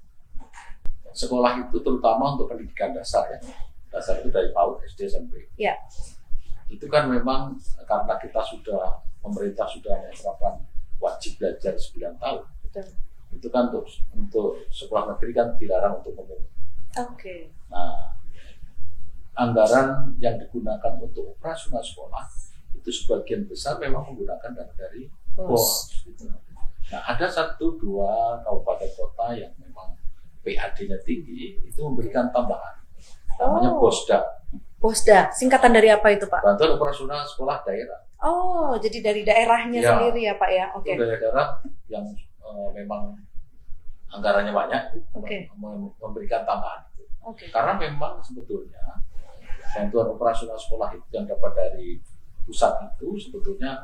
sekolah 1.15 1.63
itu 1.63 1.79
terutama 1.79 2.35
untuk 2.35 2.51
pendidikan 2.51 2.91
dasar 2.91 3.31
ya. 3.31 3.39
Dasar 3.87 4.19
itu 4.19 4.27
dari 4.27 4.51
PAUD, 4.51 4.83
SD, 4.83 5.07
SMP. 5.07 5.47
Ya. 5.55 5.79
Itu 6.67 6.91
kan 6.91 7.07
memang 7.07 7.55
karena 7.87 8.19
kita 8.19 8.43
sudah 8.43 8.99
pemerintah 9.23 9.63
sudah 9.71 9.95
menerapkan 10.11 10.59
wajib 10.99 11.39
belajar 11.39 11.73
9 11.79 12.19
tahun. 12.19 12.43
Betul. 12.67 12.85
Itu 13.31 13.47
kan 13.47 13.71
untuk 13.71 13.87
untuk 14.11 14.47
sekolah 14.67 15.15
negeri 15.15 15.31
kan 15.31 15.47
dilarang 15.55 16.03
untuk 16.03 16.11
memungut. 16.19 16.51
Oke. 16.95 17.51
Nah, 17.71 18.19
anggaran 19.35 20.15
yang 20.19 20.35
digunakan 20.39 20.95
untuk 20.99 21.35
operasional 21.35 21.83
sekolah 21.83 22.23
itu 22.75 22.89
sebagian 22.91 23.47
besar 23.47 23.79
memang 23.79 24.07
menggunakan 24.11 24.51
dana 24.51 24.73
dari 24.75 25.07
Bos. 25.35 25.91
Gitu. 26.03 26.27
Nah, 26.91 27.01
ada 27.01 27.27
satu 27.27 27.75
dua 27.75 28.39
kabupaten 28.45 28.91
kota 28.95 29.35
yang 29.35 29.51
PAD-nya 30.45 31.01
tinggi 31.01 31.57
itu 31.59 31.79
memberikan 31.81 32.29
tambahan, 32.29 32.77
namanya 33.35 33.73
Oh. 33.73 33.81
BOSDA, 33.81 34.21
Posda, 34.77 35.33
singkatan 35.33 35.73
dari 35.73 35.89
apa 35.89 36.13
itu 36.13 36.23
Pak? 36.25 36.45
bantuan 36.45 36.77
operasional 36.77 37.25
sekolah 37.25 37.65
daerah. 37.65 37.99
Oh, 38.21 38.77
jadi 38.77 39.01
dari 39.03 39.21
daerahnya 39.21 39.79
Ya. 39.79 39.89
sendiri 39.91 40.21
ya 40.23 40.33
Pak 40.35 40.49
ya? 40.49 40.65
Oke. 40.71 40.93
Itu 40.93 41.01
daerah-daerah 41.01 41.47
yang 41.87 42.05
eh, 42.39 42.69
memang 42.75 43.17
anggarannya 44.07 44.53
banyak 44.53 44.81
itu 44.93 45.09
Oke. 45.11 45.49
mem- 45.51 45.91
memberikan 45.95 46.45
tambahan. 46.45 46.85
Oke. 47.21 47.49
Karena 47.49 47.73
memang 47.75 48.21
sebetulnya 48.21 49.01
bantuan 49.67 50.07
operasional 50.07 50.55
sekolah 50.55 50.93
itu 50.93 51.03
yang 51.11 51.25
dapat 51.25 51.51
dari 51.51 51.97
pusat 52.45 52.77
itu 52.85 53.17
sebetulnya 53.19 53.81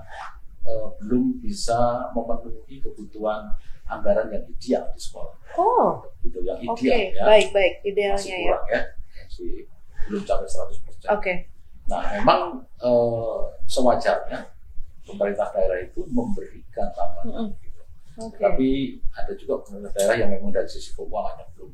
eh, 0.61 0.87
belum 1.01 1.41
bisa 1.41 1.77
memenuhi 2.13 2.77
kebutuhan 2.79 3.49
anggaran 3.91 4.27
yang 4.31 4.43
ideal 4.47 4.83
di 4.95 4.99
sekolah. 5.03 5.35
Oh, 5.59 5.99
Gitu 6.23 6.39
yang 6.47 6.59
ideal 6.61 6.99
ya. 7.11 7.23
Baik, 7.27 7.47
baik. 7.51 7.73
Masih 7.81 7.89
Idealnya 7.91 8.31
ya. 8.31 8.39
kurang 8.45 8.65
ya. 8.71 8.81
Masih 9.27 9.51
belum 10.07 10.23
sampai 10.23 10.47
100%. 10.47 11.17
Oke. 11.17 11.33
Nah, 11.89 12.01
memang 12.15 12.41
eh, 12.79 13.39
sewajarnya 13.67 14.39
pemerintah 15.03 15.47
daerah 15.51 15.79
itu 15.81 16.01
memberikan 16.07 16.87
tambahan. 16.95 17.25
Mm-mm. 17.27 17.47
gitu. 17.59 17.81
Oke. 18.21 18.39
Tapi 18.39 18.69
ada 19.11 19.33
juga 19.35 19.53
pemerintah 19.65 19.91
daerah 19.97 20.15
yang 20.15 20.29
memang 20.31 20.51
dari 20.53 20.69
sisi 20.69 20.93
keuangannya 20.95 21.45
belum 21.57 21.71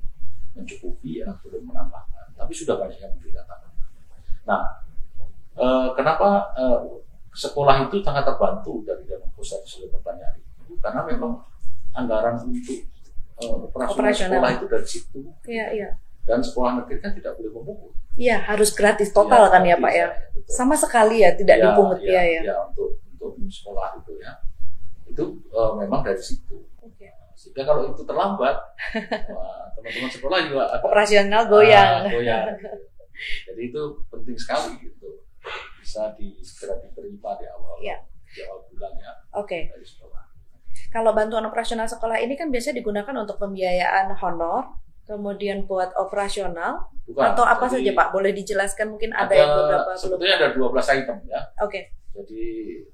mencukupi 0.58 1.22
ya, 1.22 1.30
belum 1.46 1.70
menambahkan. 1.70 2.34
Tapi 2.34 2.52
sudah 2.56 2.82
banyak 2.82 2.98
yang 2.98 3.14
memberikan 3.14 3.46
tambahan. 3.46 3.76
Nah, 4.48 4.62
eh, 5.60 5.90
kenapa 5.94 6.28
eh, 6.56 6.82
sekolah 7.38 7.86
itu 7.86 8.02
sangat 8.02 8.26
terbantu 8.26 8.82
dari 8.82 9.06
dana 9.06 9.28
pusat 9.38 9.62
seluruh 9.68 9.94
pertanyaan 10.02 10.40
itu? 10.42 10.74
Karena 10.82 11.06
memang 11.06 11.38
anggaran 11.98 12.36
untuk 12.40 12.78
eh, 13.36 13.58
operasional, 13.60 13.90
Operasional. 13.92 14.32
sekolah 14.38 14.52
itu 14.54 14.66
dari 14.68 14.88
situ 14.88 15.20
Iya, 15.44 15.66
iya. 15.74 15.90
dan 16.24 16.40
sekolah 16.40 16.72
negeri 16.78 16.98
kan 17.00 17.12
tidak 17.12 17.34
boleh 17.36 17.52
memungut. 17.52 17.94
Iya, 18.14 18.38
harus 18.44 18.70
gratis 18.72 19.10
total 19.12 19.46
Ya, 19.46 19.52
kan 19.52 19.62
ya 19.64 19.76
Pak 19.76 19.94
ya? 19.94 20.08
betul. 20.32 20.50
Sama 20.50 20.74
sekali 20.74 21.22
ya, 21.22 21.34
tidak 21.34 21.58
Ya, 21.58 21.64
dipungut 21.68 22.00
ya, 22.00 22.12
ya 22.12 22.24
ya. 22.24 22.42
ya, 22.44 22.56
untuk 22.64 22.98
untuk 23.12 23.38
sekolah 23.44 23.94
itu 23.96 24.12
ya. 24.18 24.32
Itu 25.06 25.24
eh, 25.48 25.72
memang 25.78 26.02
dari 26.02 26.18
situ. 26.20 26.58
Oke. 26.80 27.08
Sehingga 27.34 27.62
kalau 27.64 27.86
itu 27.88 28.02
terlambat, 28.02 28.58
teman-teman 29.78 30.10
sekolah 30.10 30.38
juga 30.44 30.64
agak 30.68 30.82
Operasional 30.84 31.44
goyang. 31.46 31.90
ah, 32.02 32.10
goyang. 32.10 32.46
Jadi 33.46 33.62
itu 33.64 33.82
penting 34.10 34.36
sekali 34.36 34.78
gitu. 34.82 35.10
Bisa 35.80 36.12
di, 36.14 36.36
segera 36.42 36.76
diterima 36.78 37.38
di 37.38 37.46
awal 37.48 37.78
Iya. 37.80 37.98
di 38.28 38.40
awal 38.44 38.60
bulan 38.68 38.92
ya 38.94 39.12
Oke. 39.34 39.72
dari 39.72 39.86
sekolah. 39.88 40.27
Kalau 40.88 41.12
bantuan 41.12 41.44
operasional 41.44 41.86
sekolah 41.86 42.18
ini 42.18 42.34
kan 42.34 42.48
biasanya 42.48 42.80
digunakan 42.80 43.14
untuk 43.16 43.38
pembiayaan 43.38 44.14
honor, 44.16 44.76
kemudian 45.04 45.64
buat 45.64 45.96
operasional 45.96 46.90
Bukan, 47.06 47.24
atau 47.24 47.44
apa 47.44 47.66
jadi 47.68 47.92
saja 47.92 47.92
Pak? 47.96 48.08
Boleh 48.12 48.32
dijelaskan 48.32 48.88
mungkin 48.92 49.16
ada, 49.16 49.28
Ada, 49.28 49.36
yang 49.36 49.50
beberapa 49.54 49.90
belum. 49.90 50.00
sebetulnya 50.00 50.36
ada 50.36 50.48
12 50.52 50.96
item 50.98 51.18
ya. 51.26 51.40
Oke. 51.62 51.80
Jadi 52.12 52.44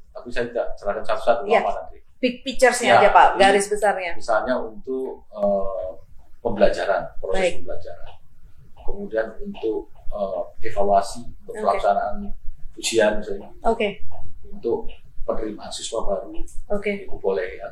tapi 0.09 0.29
saya 0.29 0.45
tidak 0.47 0.67
serahkan 0.75 1.03
satu-satu 1.03 1.41
lama 1.43 1.71
nanti. 1.73 1.97
Big 2.17 2.39
pictures-nya 2.39 2.87
Ya, 2.87 2.99
aja 3.01 3.09
Pak, 3.11 3.27
garis 3.35 3.67
besarnya. 3.67 4.13
misalnya 4.13 4.55
untuk 4.55 5.25
eh, 5.27 5.89
pembelajaran 6.39 7.01
proses 7.17 7.39
Baik. 7.41 7.53
pembelajaran 7.59 8.09
kemudian 8.77 9.27
untuk 9.39 9.79
eh, 10.07 10.41
evaluasi 10.63 11.23
untuk 11.41 11.51
Oke. 11.51 11.61
pelaksanaan 11.65 12.15
ujian 12.73 13.11
misalnya 13.17 13.49
Oke. 13.63 13.89
untuk 14.45 14.85
penerimaan 15.23 15.69
siswa 15.69 16.03
baru 16.03 16.31
Oke. 16.69 17.03
itu 17.03 17.15
boleh 17.17 17.47
ya 17.57 17.69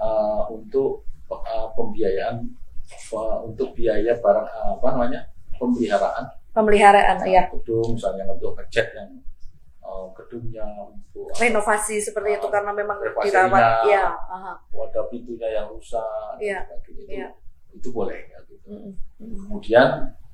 Eh, 0.00 0.42
untuk 0.48 1.04
eh, 1.28 1.68
pembiayaan 1.76 2.40
eh, 2.88 3.36
untuk 3.44 3.76
biaya 3.76 4.16
barang 4.16 4.46
eh, 4.48 4.70
apa 4.74 4.86
namanya 4.90 5.20
pemeliharaan 5.54 6.24
Pemeliharaan 6.50 7.20
ya. 7.22 7.44
gedung 7.52 7.94
misalnya 7.94 8.24
untuk 8.26 8.56
ngecat 8.56 8.96
yang 8.96 9.10
eh, 9.84 10.06
gedungnya 10.16 10.64
untuk 10.82 11.28
Renovasi 11.36 12.00
seperti 12.00 12.40
itu 12.40 12.48
karena 12.48 12.72
memang 12.72 12.96
dirawat. 12.96 13.84
Iya, 13.84 14.08
aha. 14.08 14.52
wadah 14.72 15.04
pintunya 15.06 15.52
yang 15.52 15.68
rusak 15.68 16.00
sebagainya. 16.40 16.64
itu 16.80 16.90
Iya. 17.06 17.28
itu 17.70 17.88
boleh 17.92 18.18
ya 18.24 18.38
gitu. 18.48 18.66
Mm-mm. 18.72 18.92
kemudian 19.20 19.88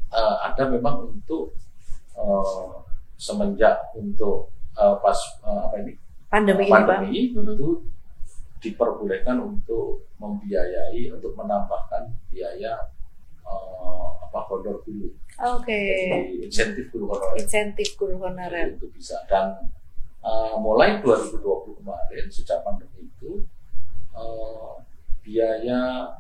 eh, 0.09 0.37
ada 0.47 0.63
memang 0.71 1.11
untuk 1.11 1.59
eh, 2.15 2.71
semenjak 3.19 3.83
untuk 3.99 4.55
eh, 4.79 4.95
pas 5.03 5.19
eh, 5.43 5.61
apa 5.67 5.77
ini 5.83 5.99
Pandemi 6.27 6.65
ini 6.65 6.73
Bang. 6.73 6.85
pandemi 6.87 7.21
Mhm. 7.33 7.55
itu 7.55 7.69
diperbolehkan 8.59 9.37
untuk 9.39 10.09
membiayai 10.17 11.13
untuk 11.13 11.33
menambahkan 11.35 12.03
biaya 12.29 12.73
eh, 13.47 14.09
apa 14.21 14.39
honor 14.49 14.83
guru 14.83 15.13
Oke. 15.39 15.77
Jadi 15.77 16.43
insentif 16.43 16.89
guru 16.91 17.07
honorer 17.09 17.37
Insentif 17.39 17.89
guru 17.95 18.17
honorer. 18.19 18.75
itu 18.75 18.87
bisa 18.91 19.23
dan 19.27 19.71
eh, 20.21 20.55
mulai 20.59 20.99
2020 20.99 21.39
kemarin 21.79 22.25
sejak 22.27 22.61
pandemi 22.61 23.07
itu 23.07 23.45
eh, 24.13 24.73
biaya 25.23 26.11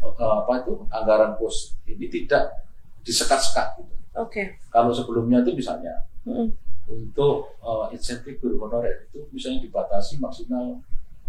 eh, 0.00 0.12
apa 0.18 0.52
itu 0.58 0.72
anggaran 0.88 1.36
pos 1.36 1.78
ini 1.86 2.08
tidak 2.08 2.66
disekat-sekat 3.00 3.78
gitu. 3.78 3.94
Oke. 4.16 4.58
Kalau 4.66 4.90
sebelumnya 4.90 5.38
itu 5.40 5.54
misalnya 5.54 6.02
Mm-mm. 6.24 6.50
Untuk 6.86 7.58
eh, 7.58 7.86
insentif 7.94 8.38
guru 8.38 8.62
honorer 8.66 9.10
itu 9.10 9.26
misalnya 9.34 9.66
dibatasi 9.66 10.22
maksimal 10.22 10.78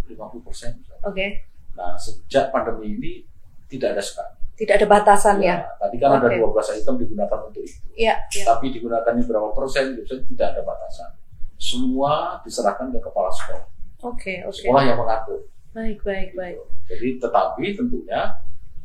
50 0.06 0.46
persen. 0.46 0.72
Oke. 1.04 1.50
Nah 1.74 1.98
sejak 1.98 2.54
pandemi 2.54 2.98
ini 2.98 3.12
tidak 3.68 3.98
ada 3.98 4.04
sekat. 4.04 4.30
Tidak 4.58 4.74
ada 4.74 4.88
batasan 4.90 5.38
ya. 5.38 5.62
Tadi 5.78 6.02
kan 6.02 6.18
ada 6.18 6.34
Oke. 6.34 6.42
12 6.42 6.82
item 6.82 6.96
digunakan 6.98 7.40
untuk 7.46 7.62
itu. 7.62 7.78
Iya, 7.94 8.18
iya. 8.34 8.46
Tapi 8.50 8.74
digunakannya 8.74 9.22
berapa 9.30 9.54
persen, 9.54 9.94
biasanya 9.94 10.26
tidak 10.34 10.48
ada 10.58 10.62
batasan. 10.66 11.10
Semua 11.62 12.42
diserahkan 12.42 12.90
ke 12.90 12.98
kepala 12.98 13.30
sekolah. 13.30 13.66
Oke, 14.02 14.42
oke. 14.42 14.58
Sekolah 14.58 14.82
yang 14.82 14.98
mengatur. 14.98 15.46
Baik, 15.78 16.02
baik, 16.02 16.34
gitu. 16.34 16.42
baik. 16.42 16.58
Jadi 16.90 17.08
tetapi 17.22 17.64
tentunya 17.78 18.22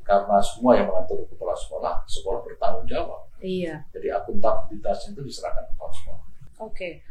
karena 0.05 0.37
semua 0.45 0.77
yang 0.77 0.93
mengatur 0.93 1.25
kepala 1.25 1.57
sekolah, 1.57 2.05
sekolah 2.05 2.45
bertanggung 2.45 2.85
jawab. 2.85 3.25
Iya. 3.41 3.81
Jadi 3.97 4.13
akuntabilitasnya 4.13 5.17
itu 5.17 5.25
diserahkan 5.25 5.65
ke 5.65 5.73
kepala 5.73 5.93
sekolah. 5.97 6.23
Oke. 6.63 7.03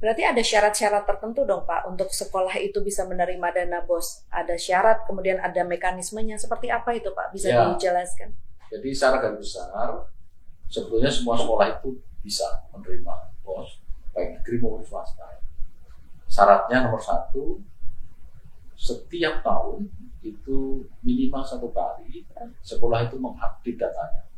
Berarti 0.00 0.24
ada 0.24 0.40
syarat-syarat 0.40 1.04
tertentu 1.04 1.44
dong 1.44 1.68
Pak 1.68 1.84
untuk 1.84 2.08
sekolah 2.08 2.56
itu 2.56 2.80
bisa 2.80 3.04
menerima 3.04 3.52
dana 3.52 3.84
bos. 3.84 4.24
Ada 4.32 4.56
syarat, 4.56 5.04
kemudian 5.04 5.36
ada 5.44 5.60
mekanismenya. 5.60 6.40
Seperti 6.40 6.72
apa 6.72 6.96
itu 6.96 7.12
Pak? 7.12 7.36
Bisa 7.36 7.52
Ya. 7.52 7.68
dijelaskan? 7.76 8.32
Jadi 8.72 8.88
secara 8.96 9.20
garis 9.20 9.44
besar, 9.44 10.08
sebetulnya 10.72 11.10
semua 11.12 11.36
sekolah 11.36 11.66
itu 11.76 12.00
bisa 12.24 12.46
menerima 12.72 13.12
bos, 13.44 13.82
baik 14.16 14.40
negeri 14.40 14.56
maupun 14.62 14.80
swasta. 14.86 15.26
Syaratnya 16.30 16.86
nomor 16.88 17.02
satu, 17.02 17.60
setiap 18.78 19.44
tahun 19.44 19.84
itu 20.24 20.86
minimal 21.04 21.44
satu 21.44 21.68
kali 21.74 22.24
sekolah 22.64 23.04
itu 23.04 23.20
mengupdate 23.20 23.76
datanya. 23.76 24.29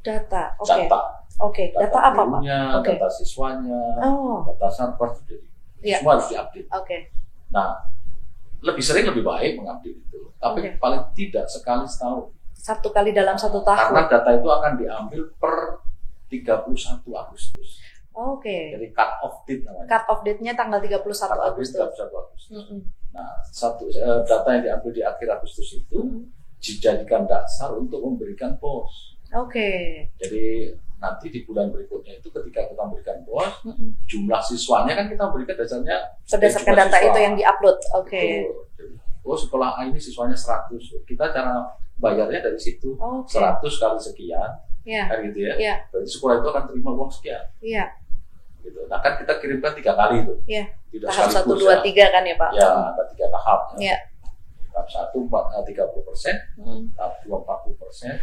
Data. 0.00 0.54
Oke. 0.56 0.68
Data, 0.68 1.00
Oke. 1.38 1.64
Data 1.70 1.98
apa 2.00 2.22
Pak? 2.24 2.40
Oke. 2.76 2.92
data 2.92 3.08
siswanya, 3.08 3.78
Oh, 4.00 4.42
data 4.44 4.66
server, 4.68 5.10
jadi 5.22 5.36
Iya. 5.80 5.96
semua 5.98 6.12
harus 6.14 6.26
diupdate. 6.28 6.68
oke. 6.68 6.98
Nah, 7.48 7.70
lebih 8.60 8.82
sering 8.82 9.06
lebih 9.06 9.22
baik 9.22 9.54
mengupdate 9.54 9.94
itu, 9.96 10.20
tapi 10.36 10.58
Oke. 10.60 10.70
paling 10.76 11.02
tidak 11.12 11.46
sekali 11.46 11.86
setahun. 11.86 12.34
Satu 12.52 12.90
kali 12.90 13.10
dalam 13.12 13.34
satu 13.34 13.62
tahun. 13.62 13.78
Karena 13.86 14.02
data 14.08 14.30
itu 14.32 14.48
akan 14.48 14.72
diambil 14.74 15.22
per 15.36 15.54
31 16.28 16.66
Agustus. 17.14 17.78
Oke. 18.12 18.74
Jadi 18.74 18.90
cut 18.90 19.10
off 19.22 19.46
date 19.46 19.62
namanya. 19.62 19.86
Cut 19.88 20.04
off 20.08 20.20
date-nya 20.20 20.52
tanggal 20.52 20.82
31 20.82 21.06
Cut 21.06 21.38
Agustus. 21.40 21.78
31 21.78 22.18
Agustus. 22.18 22.50
Mm-mm. 22.50 22.80
Nah, 23.08 23.30
satu 23.46 23.86
eh, 23.86 24.20
data 24.22 24.48
yang 24.50 24.62
diambil 24.64 24.90
di 24.90 25.02
akhir 25.02 25.28
Agustus 25.32 25.70
itu 25.72 25.98
Mm. 26.02 26.26
dijadikan 26.58 27.22
dasar 27.24 27.70
untuk 27.72 28.02
memberikan 28.02 28.58
pos. 28.58 29.14
Oke. 29.34 29.68
Jadi 30.16 30.72
nanti 30.98 31.26
di 31.28 31.40
bulan 31.42 31.68
berikutnya 31.68 32.16
itu 32.16 32.26
ketika 32.28 32.64
kita 32.64 32.82
memberikan 32.82 33.22
pos, 33.22 33.62
Mm-mm. 33.62 33.94
jumlah 34.04 34.40
siswanya 34.40 34.92
kan 34.92 35.06
kita 35.06 35.30
berikan 35.30 35.54
dasarnya 35.54 35.96
Berdasarkan 36.26 36.74
data 36.74 36.96
siswa. 36.96 37.06
itu 37.06 37.18
yang 37.20 37.34
diupload. 37.34 37.78
Oke. 37.94 38.22
Betul. 38.48 38.90
Oh 39.22 39.36
sekolah 39.36 39.76
A 39.76 39.84
ini 39.84 39.96
siswanya 39.96 40.34
100. 40.34 40.74
Kita 41.04 41.28
cara 41.28 41.60
bayarnya 41.96 42.40
dari 42.40 42.56
situ. 42.56 42.96
Oke. 42.96 43.30
100 43.30 43.60
kali 43.60 44.00
sekian, 44.00 44.50
Iya. 44.82 45.04
kan 45.06 45.18
gitu 45.22 45.38
ya. 45.38 45.54
Iya. 45.54 45.74
Berarti 45.88 46.10
sekolah 46.10 46.34
itu 46.36 46.48
akan 46.48 46.62
terima 46.66 46.90
uang 46.96 47.10
sekian. 47.12 47.44
Iya. 47.60 47.84
Gitu. 48.58 48.80
Nah 48.88 48.98
kan 48.98 49.14
kita 49.16 49.32
kirimkan 49.38 49.72
tiga 49.76 49.92
kali 49.94 50.24
itu. 50.24 50.34
Iya. 50.48 50.64
Tidak 50.88 51.04
Tahap 51.04 51.28
satu, 51.30 51.52
dua, 51.52 51.78
ya. 51.78 51.84
tiga 51.84 52.04
kan 52.08 52.24
ya 52.24 52.34
Pak? 52.34 52.50
Ya, 52.56 52.64
ada 52.90 53.02
tiga 53.06 53.26
tahap. 53.28 53.60
Iya. 53.76 53.96
Tahap 54.78 55.10
satu 55.10 55.26
empat 55.26 55.50
tiga 55.66 55.82
puluh 55.90 56.06
persen, 56.06 56.38
Mm. 56.54 56.94
tahap 56.94 57.18
dua 57.26 57.42
empat 57.42 57.58
puluh 57.66 57.76
persen, 57.76 58.14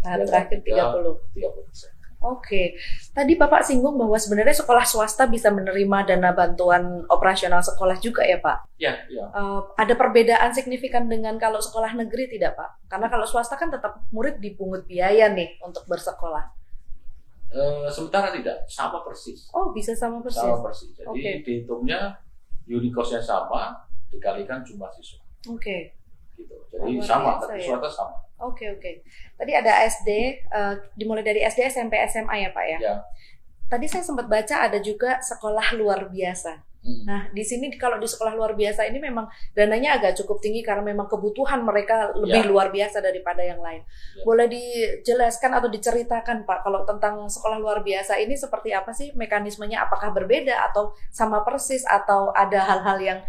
Tahap 0.00 0.24
terakhir 0.24 0.58
30. 0.64 1.20
tiga 1.36 1.52
puluh 1.52 1.68
persen. 1.68 1.92
Oke, 2.18 2.74
tadi 3.14 3.38
Bapak 3.38 3.62
singgung 3.62 3.94
bahwa 3.94 4.18
sebenarnya 4.18 4.50
sekolah 4.50 4.82
swasta 4.82 5.30
bisa 5.30 5.54
menerima 5.54 6.02
dana 6.02 6.34
bantuan 6.34 7.06
operasional 7.06 7.62
sekolah 7.62 7.94
juga 8.00 8.26
ya 8.26 8.42
Pak. 8.42 8.74
Ya, 8.74 8.96
ya. 9.06 9.28
Eh, 9.30 9.60
ada 9.76 9.94
perbedaan 9.94 10.50
signifikan 10.50 11.06
dengan 11.06 11.38
kalau 11.38 11.62
sekolah 11.62 11.94
negeri 11.94 12.26
tidak 12.26 12.58
Pak? 12.58 12.90
Karena 12.90 13.06
kalau 13.06 13.22
swasta 13.22 13.54
kan 13.54 13.70
tetap 13.70 14.02
murid 14.10 14.42
dipungut 14.42 14.82
biaya 14.82 15.30
nih 15.30 15.60
untuk 15.62 15.86
bersekolah. 15.86 16.42
Eh, 17.54 17.86
sementara 17.86 18.34
tidak 18.34 18.66
sama 18.66 18.98
persis. 19.06 19.46
Oh 19.54 19.70
bisa 19.70 19.94
sama 19.94 20.18
persis. 20.18 20.42
Sama 20.42 20.58
persis. 20.58 20.90
Jadi 20.98 21.06
Oke. 21.06 21.30
dihitungnya 21.46 22.18
unit 22.66 22.90
cost-nya 22.90 23.22
sama 23.22 23.78
dikalikan 24.10 24.66
jumlah 24.66 24.90
siswa. 24.90 25.22
Oke, 25.46 25.94
Gitu. 26.38 26.54
Jadi 26.70 26.94
Luar 26.94 27.02
sama, 27.02 27.30
tapi 27.42 27.66
ya. 27.66 27.74
sama. 27.90 28.14
oke, 28.38 28.64
oke. 28.78 28.90
Tadi 29.34 29.52
ada 29.52 29.82
SD, 29.84 30.08
eh, 30.46 30.74
dimulai 30.94 31.26
dari 31.26 31.42
SD, 31.42 31.66
SMP, 31.66 31.98
SMA 32.06 32.46
ya 32.46 32.50
Pak 32.54 32.64
ya? 32.70 32.78
Ya. 32.78 32.94
Tadi 33.66 33.84
saya 33.84 34.06
sempat 34.06 34.30
baca 34.30 34.64
ada 34.64 34.78
juga 34.78 35.18
sekolah 35.18 35.74
luar 35.76 36.06
biasa. 36.08 36.64
Hmm. 36.78 37.02
Nah, 37.04 37.22
di 37.34 37.42
sini 37.42 37.68
kalau 37.74 37.98
di 37.98 38.06
sekolah 38.06 38.38
luar 38.38 38.54
biasa 38.54 38.86
ini 38.86 39.02
memang 39.02 39.26
dananya 39.50 39.98
agak 39.98 40.14
cukup 40.22 40.38
tinggi 40.38 40.62
karena 40.62 40.80
memang 40.86 41.10
kebutuhan 41.10 41.66
mereka 41.66 42.14
lebih 42.14 42.46
Ya. 42.46 42.48
luar 42.48 42.70
biasa 42.70 43.02
daripada 43.02 43.42
yang 43.42 43.58
lain. 43.58 43.82
Ya. 43.82 44.22
Boleh 44.22 44.46
dijelaskan 44.46 45.58
atau 45.58 45.66
diceritakan 45.68 46.46
Pak 46.46 46.62
kalau 46.62 46.86
tentang 46.86 47.26
sekolah 47.26 47.58
luar 47.58 47.82
biasa 47.82 48.22
ini 48.22 48.38
seperti 48.38 48.70
apa 48.72 48.94
sih 48.94 49.10
mekanismenya? 49.18 49.84
Apakah 49.84 50.14
berbeda 50.14 50.54
atau 50.70 50.94
sama 51.10 51.42
persis 51.42 51.82
atau 51.82 52.30
ada 52.30 52.62
hal-hal 52.62 52.98
yang 53.02 53.20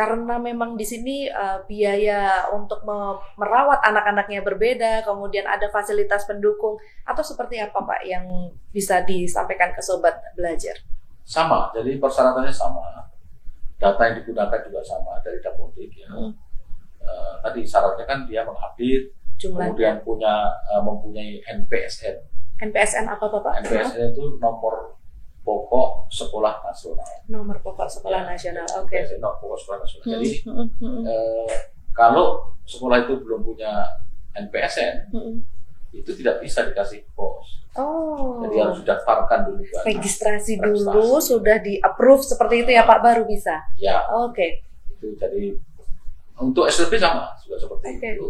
karena 0.00 0.40
memang 0.40 0.80
di 0.80 0.86
sini 0.88 1.28
uh, 1.28 1.60
biaya 1.68 2.48
untuk 2.56 2.80
me- 2.88 3.20
merawat 3.36 3.84
anak-anaknya 3.84 4.40
berbeda, 4.40 5.04
kemudian 5.04 5.44
ada 5.44 5.68
fasilitas 5.68 6.24
pendukung 6.24 6.80
atau 7.04 7.20
seperti 7.20 7.60
apa 7.60 7.84
Pak 7.84 8.00
yang 8.08 8.24
bisa 8.72 9.04
disampaikan 9.04 9.76
ke 9.76 9.84
sobat 9.84 10.16
belajar? 10.32 10.72
Sama, 11.28 11.68
jadi 11.76 12.00
persyaratannya 12.00 12.48
sama. 12.48 12.80
Data 13.76 14.00
yang 14.08 14.24
digunakan 14.24 14.60
juga 14.64 14.80
sama 14.80 15.20
dari 15.20 15.36
Dapodik 15.44 15.92
ya. 15.92 16.08
Hmm. 16.08 16.32
Eh, 17.00 17.34
tadi 17.44 17.60
syaratnya 17.60 18.08
kan 18.08 18.24
dia 18.24 18.40
mengupdate, 18.40 19.04
Jumlahnya. 19.36 19.68
kemudian 19.68 19.96
punya 20.00 20.48
eh, 20.48 20.80
mempunyai 20.80 21.44
NPSN. 21.44 22.16
NPSN 22.72 23.04
apa 23.04 23.24
Bapak? 23.28 23.68
NPSN 23.68 24.16
itu 24.16 24.40
nomor 24.40 24.96
pokok 25.40 26.12
sekolah 26.12 26.60
nasional. 26.60 27.10
Nomor 27.26 27.56
pokok 27.64 27.88
sekolah 27.88 28.24
Ya, 28.24 28.36
nasional. 28.36 28.66
Oke. 28.80 29.00
NPSN 29.00 29.18
nomor 29.24 29.36
pokok 29.40 29.58
sekolah 29.64 29.78
nasional. 29.80 30.04
Hmm, 30.04 30.12
Jadi 30.14 30.30
hmm, 30.44 30.66
hmm, 30.78 31.02
eh, 31.08 31.54
kalau 31.96 32.26
sekolah 32.68 32.96
itu 33.08 33.14
belum 33.24 33.40
punya 33.42 33.82
NPSN, 34.36 35.10
hmm. 35.10 35.36
itu 35.96 36.10
tidak 36.22 36.38
bisa 36.44 36.62
dikasih 36.68 37.02
pos. 37.18 37.66
Oh. 37.74 38.42
Jadi 38.46 38.56
harus 38.58 38.78
didaftarkan 38.82 39.46
dulu 39.46 39.62
kan. 39.62 39.82
registrasi 39.86 40.58
dulu 40.58 41.22
sudah 41.22 41.62
di 41.62 41.78
approve 41.78 42.22
seperti 42.26 42.66
itu 42.66 42.70
ya 42.74 42.82
Pak 42.82 42.98
baru 43.00 43.22
bisa. 43.26 43.62
Ya, 43.78 44.02
Oke. 44.10 44.66
itu 44.90 45.14
jadi 45.16 45.54
untuk 46.40 46.66
SLB 46.66 46.98
sama 46.98 47.30
juga 47.42 47.56
seperti 47.58 47.84
Oke. 47.96 48.10
itu. 48.18 48.28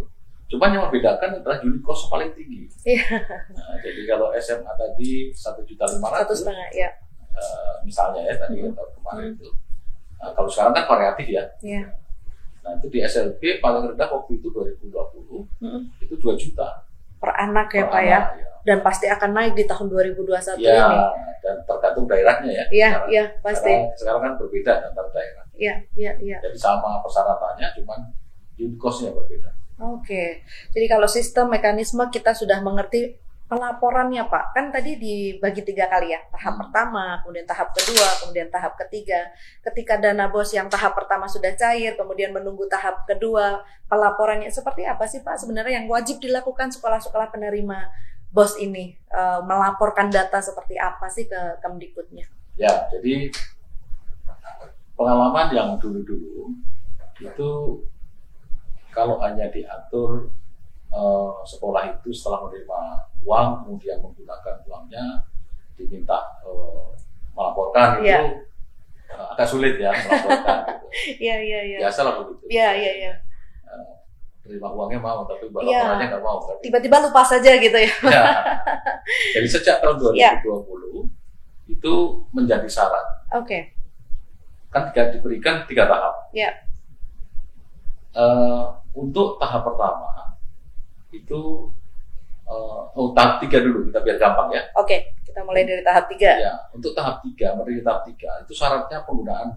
Cuman 0.51 0.69
yang 0.69 0.83
membedakan 0.85 1.31
adalah 1.37 1.59
unit 1.61 1.79
cost 1.81 2.07
paling 2.07 2.35
tinggi. 2.35 2.67
Iya. 2.83 3.07
Nah, 3.51 3.79
jadi 3.79 4.03
kalau 4.05 4.35
SMA 4.35 4.67
tadi 4.69 5.31
satu 5.31 5.63
juta 5.63 5.87
lima 5.89 6.11
ratus, 6.13 6.43
setengah 6.43 6.69
ya. 6.73 6.91
misalnya 7.81 8.21
ya 8.23 8.35
tadi 8.37 8.61
Hmm. 8.61 8.75
tahun 8.75 8.91
kemarin 8.93 9.25
Hmm. 9.25 9.35
itu. 9.35 9.49
Nah, 10.19 10.31
kalau 10.31 10.49
sekarang 10.49 10.73
kan 10.75 10.85
variatif 10.87 11.27
ya. 11.27 11.45
Iya. 11.61 11.83
Nah 12.61 12.77
itu 12.77 12.87
di 12.89 12.99
SLB 13.01 13.41
paling 13.57 13.89
rendah 13.89 14.05
waktu 14.07 14.37
itu 14.37 14.49
2020 14.51 15.49
Mm-mm. 15.59 15.83
itu 15.99 16.13
2 16.15 16.37
juta. 16.37 16.85
Per 17.17 17.33
anak 17.33 17.71
ya 17.71 17.83
per 17.83 17.91
Pak 17.91 18.03
ya. 18.03 18.19
anak, 18.19 18.29
ya. 18.35 18.47
Dan 18.61 18.79
pasti 18.83 19.07
akan 19.07 19.31
naik 19.33 19.55
di 19.55 19.65
tahun 19.65 19.89
2021 19.89 20.61
Ya, 20.61 20.85
ini. 20.85 20.99
dan 21.41 21.57
tergantung 21.65 22.05
daerahnya 22.05 22.53
ya. 22.53 22.65
Iya, 22.69 22.91
iya 23.09 23.25
pasti. 23.41 23.73
Sekarang, 23.73 23.97
sekarang 23.97 24.21
kan 24.21 24.33
berbeda 24.37 24.73
antar 24.85 25.07
daerah. 25.11 25.45
Iya, 25.55 25.75
iya, 25.95 26.13
iya. 26.19 26.37
Jadi 26.39 26.57
sama 26.57 27.01
persyaratannya, 27.01 27.81
cuman 27.81 28.01
unit 28.55 28.77
cost-nya 28.77 29.09
berbeda. 29.11 29.49
Oke. 29.81 30.45
Jadi 30.77 30.87
kalau 30.87 31.09
sistem 31.09 31.49
mekanisme 31.49 32.05
kita 32.13 32.37
sudah 32.37 32.61
mengerti 32.61 33.17
pelaporannya 33.51 34.31
Pak. 34.31 34.55
Kan 34.55 34.71
tadi 34.71 34.95
dibagi 34.95 35.67
tiga 35.67 35.91
kali 35.91 36.15
ya. 36.15 36.23
Tahap 36.31 36.55
Hmm. 36.55 36.61
pertama, 36.63 37.19
kemudian 37.25 37.43
tahap 37.49 37.75
kedua, 37.75 38.09
kemudian 38.23 38.47
tahap 38.47 38.79
ketiga. 38.79 39.27
Ketika 39.67 39.99
dana 39.99 40.31
bos 40.31 40.55
yang 40.55 40.71
tahap 40.71 40.95
pertama 40.95 41.27
sudah 41.27 41.51
cair, 41.59 41.99
kemudian 41.99 42.31
menunggu 42.31 42.71
tahap 42.71 43.03
kedua, 43.11 43.67
pelaporannya 43.91 44.47
seperti 44.47 44.87
apa 44.87 45.03
sih 45.11 45.27
Pak 45.27 45.43
sebenarnya 45.43 45.83
yang 45.83 45.91
wajib 45.91 46.23
dilakukan 46.23 46.71
sekolah-sekolah 46.71 47.35
penerima 47.35 47.91
bos 48.31 48.55
ini 48.63 48.95
Eh, 49.11 49.41
melaporkan 49.43 50.07
data 50.07 50.39
seperti 50.39 50.79
apa 50.79 51.11
sih 51.11 51.27
ke 51.27 51.59
Kemdikbudnya? 51.59 52.31
Ya, 52.55 52.87
jadi 52.95 53.27
pengalaman 54.95 55.51
yang 55.51 55.75
dulu-dulu 55.83 56.55
itu 57.19 57.51
kalau 59.01 59.17
hanya 59.17 59.49
diatur 59.49 60.29
eh, 60.93 61.31
sekolah 61.49 61.89
itu 61.89 62.13
setelah 62.13 62.45
menerima 62.45 62.81
uang 63.25 63.49
kemudian 63.65 63.97
menggunakan 64.05 64.55
uangnya 64.69 65.05
diminta 65.73 66.21
eh, 66.45 66.85
melaporkan 67.33 68.05
Iya. 68.05 68.21
itu 68.21 68.45
eh, 69.09 69.27
agak 69.33 69.49
sulit 69.49 69.81
ya 69.81 69.89
melaporkan 69.89 70.57
gitu. 70.69 70.87
Iya, 71.17 71.37
iya, 71.41 71.61
iya. 71.65 71.79
biasa 71.81 72.01
lah 72.05 72.13
begitu 72.21 72.45
Iya, 72.53 72.69
iya, 72.77 73.13
terima 74.41 74.67
uangnya 74.69 74.99
mau 74.99 75.23
tapi 75.25 75.47
laporannya 75.47 76.07
nggak 76.11 76.25
mau 76.27 76.43
kan 76.43 76.59
Tiba-tiba 76.59 76.97
lupa 77.01 77.23
saja 77.23 77.55
gitu 77.55 77.79
ya. 77.79 77.93
Ya. 78.05 78.25
jadi 79.33 79.47
sejak 79.49 79.77
tahun 79.79 79.97
2020 79.97 80.19
Iya. 80.19 80.33
itu 81.71 81.95
menjadi 82.35 82.67
syarat 82.67 83.07
Oke. 83.33 83.73
kan 84.69 84.91
tiga, 84.91 85.11
diberikan 85.11 85.63
tiga 85.67 85.87
tahap. 85.87 86.15
Ya. 86.31 86.51
Eh, 88.11 88.65
untuk 88.93 89.37
tahap 89.37 89.63
pertama 89.63 90.35
itu 91.11 91.71
eh, 92.47 92.81
oh 92.93 93.11
tahap 93.13 93.39
tiga 93.39 93.59
dulu 93.61 93.87
kita 93.87 93.99
biar 94.01 94.17
gampang 94.17 94.49
ya. 94.51 94.63
Oke, 94.75 95.15
kita 95.23 95.43
mulai 95.43 95.63
dari 95.63 95.83
tahap 95.83 96.07
tiga. 96.07 96.31
Ya, 96.37 96.55
untuk 96.71 96.93
tahap 96.93 97.23
tiga, 97.23 97.55
menerima 97.55 97.83
tahap 97.83 98.03
tiga 98.07 98.31
itu 98.41 98.53
syaratnya 98.53 99.03
penggunaan 99.03 99.49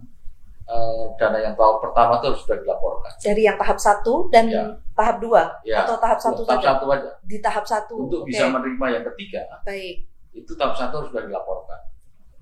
eh, 0.64 1.04
dana 1.18 1.38
yang 1.38 1.54
tahap 1.54 1.82
pertama 1.82 2.18
itu 2.18 2.26
harus 2.30 2.42
sudah 2.42 2.58
dilaporkan. 2.58 3.12
Dari 3.20 3.42
yang 3.44 3.58
tahap 3.58 3.78
satu 3.78 4.30
dan 4.30 4.46
Ya. 4.48 4.64
tahap 4.94 5.18
dua 5.20 5.44
Ya, 5.62 5.84
atau 5.84 5.98
tahap 5.98 6.18
satu 6.18 6.42
tahap 6.44 6.62
saja? 6.62 6.70
satu 6.72 6.86
aja. 6.90 7.10
Di 7.22 7.38
tahap 7.40 7.66
satu. 7.66 7.96
Untuk 8.00 8.24
Oke. 8.24 8.30
bisa 8.30 8.48
menerima 8.48 8.86
yang 8.92 9.04
ketiga 9.12 9.42
Baik. 9.62 10.06
itu 10.32 10.52
tahap 10.54 10.74
satu 10.74 10.94
harus 11.00 11.10
sudah 11.10 11.26
dilaporkan. 11.26 11.80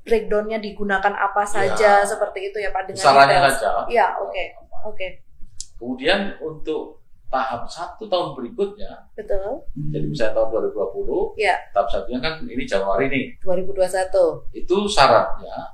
Breakdownnya 0.02 0.58
digunakan 0.58 1.14
apa 1.14 1.46
saja 1.46 2.02
Ya. 2.02 2.04
seperti 2.04 2.50
itu 2.50 2.58
ya 2.58 2.70
Pak 2.70 2.90
dengan 2.90 3.00
Besarannya 3.00 3.38
detail. 3.38 3.54
saja. 3.54 3.70
Iya, 3.86 4.06
oke. 4.18 4.44
Oke, 4.82 5.08
Kemudian 5.82 6.38
untuk 6.38 7.02
tahap 7.34 7.66
satu 7.66 8.06
tahun 8.06 8.38
berikutnya, 8.38 9.10
betul. 9.18 9.66
jadi 9.90 10.06
misalnya 10.06 10.34
tahun 10.38 10.48
2020, 10.70 11.34
Ya. 11.42 11.56
tahap 11.74 11.88
satunya 11.90 12.20
kan 12.22 12.38
ini 12.46 12.64
Januari 12.70 13.10
nih. 13.10 13.26
2021. 13.42 14.46
itu 14.54 14.76
syaratnya 14.86 15.74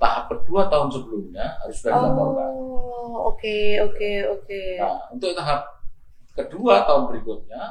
tahap 0.00 0.32
kedua 0.32 0.72
tahun 0.72 0.88
sebelumnya 0.88 1.46
harus 1.60 1.76
sudah 1.84 2.00
dilaporkan. 2.00 2.48
Oh, 2.48 3.28
oke, 3.28 3.58
oke, 3.84 4.10
oke. 4.32 4.62
Nah, 4.80 4.98
untuk 5.12 5.30
tahap 5.36 5.60
kedua 6.32 6.88
tahun 6.88 7.12
berikutnya 7.12 7.62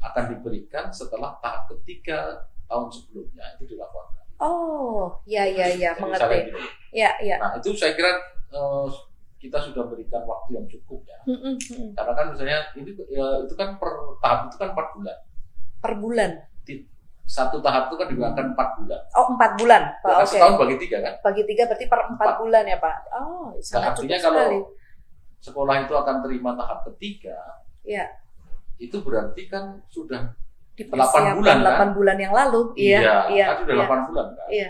akan 0.00 0.24
diberikan 0.32 0.88
setelah 0.88 1.36
tahap 1.44 1.68
ketiga 1.76 2.46
tahun 2.66 2.88
sebelumnya 2.88 3.44
itu 3.60 3.76
dilaporkan. 3.76 4.24
Oh, 4.40 5.12
ya, 5.28 5.44
ya, 5.44 5.70
ya, 5.76 5.92
Jadi 5.92 6.00
mengerti. 6.02 6.38
Ya, 6.92 7.10
ya. 7.20 7.36
Nah, 7.36 7.52
itu 7.60 7.74
saya 7.76 7.92
kira 7.92 8.16
eh, 8.54 8.86
kita 9.46 9.58
sudah 9.62 9.86
berikan 9.86 10.26
waktu 10.26 10.58
yang 10.58 10.66
cukup 10.66 11.06
ya. 11.06 11.18
Mm-mm, 11.30 11.54
mm-mm. 11.54 11.88
Karena 11.94 12.12
kan 12.18 12.26
misalnya 12.34 12.58
ini 12.74 12.90
ya, 13.06 13.46
itu 13.46 13.54
kan 13.54 13.78
per 13.78 13.90
tahap 14.18 14.50
itu 14.50 14.56
kan 14.58 14.74
empat 14.74 14.88
bulan. 14.98 15.16
Per 15.78 15.92
bulan. 16.02 16.30
Satu 17.26 17.58
tahap 17.58 17.90
itu 17.90 17.98
kan 17.98 18.06
digunakan 18.06 18.44
empat 18.54 18.68
bulan. 18.78 19.00
Oh 19.18 19.26
empat 19.34 19.50
bulan, 19.58 19.82
Pak. 19.98 20.10
Ya, 20.10 20.14
kan 20.14 20.22
Oke. 20.22 20.30
setahun 20.30 20.54
bagi 20.62 20.76
tiga 20.78 20.98
kan. 21.02 21.14
Bagi 21.26 21.42
tiga 21.42 21.62
berarti 21.66 21.86
per 21.86 22.00
empat 22.14 22.30
bulan 22.38 22.64
ya 22.66 22.78
Pak. 22.78 22.96
Oh, 23.18 23.50
Nah, 23.50 23.62
sangat 23.62 23.90
artinya 23.98 24.14
cukup 24.18 24.26
kalau 24.30 24.42
sekali. 24.42 24.58
sekolah 25.42 25.74
itu 25.82 25.94
akan 25.94 26.16
terima 26.26 26.50
tahap 26.54 26.78
ketiga, 26.90 27.38
Ya, 27.86 28.04
itu 28.78 28.98
berarti 28.98 29.42
kan 29.46 29.78
sudah 29.90 30.34
dipersiapkan 30.74 31.38
bulan, 31.38 31.56
kan? 31.62 31.88
8 31.90 31.96
bulan 31.98 32.16
yang 32.18 32.34
lalu. 32.34 32.60
Iya, 32.74 33.30
iya, 33.30 33.46
kan 33.54 33.56
sudah 33.62 33.74
iya. 33.74 33.86
8 33.86 34.08
bulan 34.10 34.26
kan. 34.34 34.48
Iya. 34.50 34.68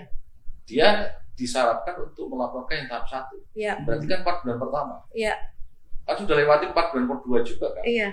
Dia 0.67 0.89
disyaratkan 1.37 1.94
untuk 2.01 2.27
melaporkan 2.33 2.83
yang 2.83 2.88
tahap 2.88 3.07
satu. 3.07 3.37
Iya, 3.53 3.77
Berarti 3.85 4.07
kan 4.09 4.18
4 4.25 4.42
bulan 4.42 4.57
pertama. 4.57 4.94
Iya. 5.12 5.35
Kan 6.03 6.16
sudah 6.16 6.35
lewati 6.35 6.64
4 6.66 6.90
bulan 6.96 7.05
kedua 7.20 7.38
juga 7.44 7.66
kan. 7.77 7.85
iya. 7.85 8.11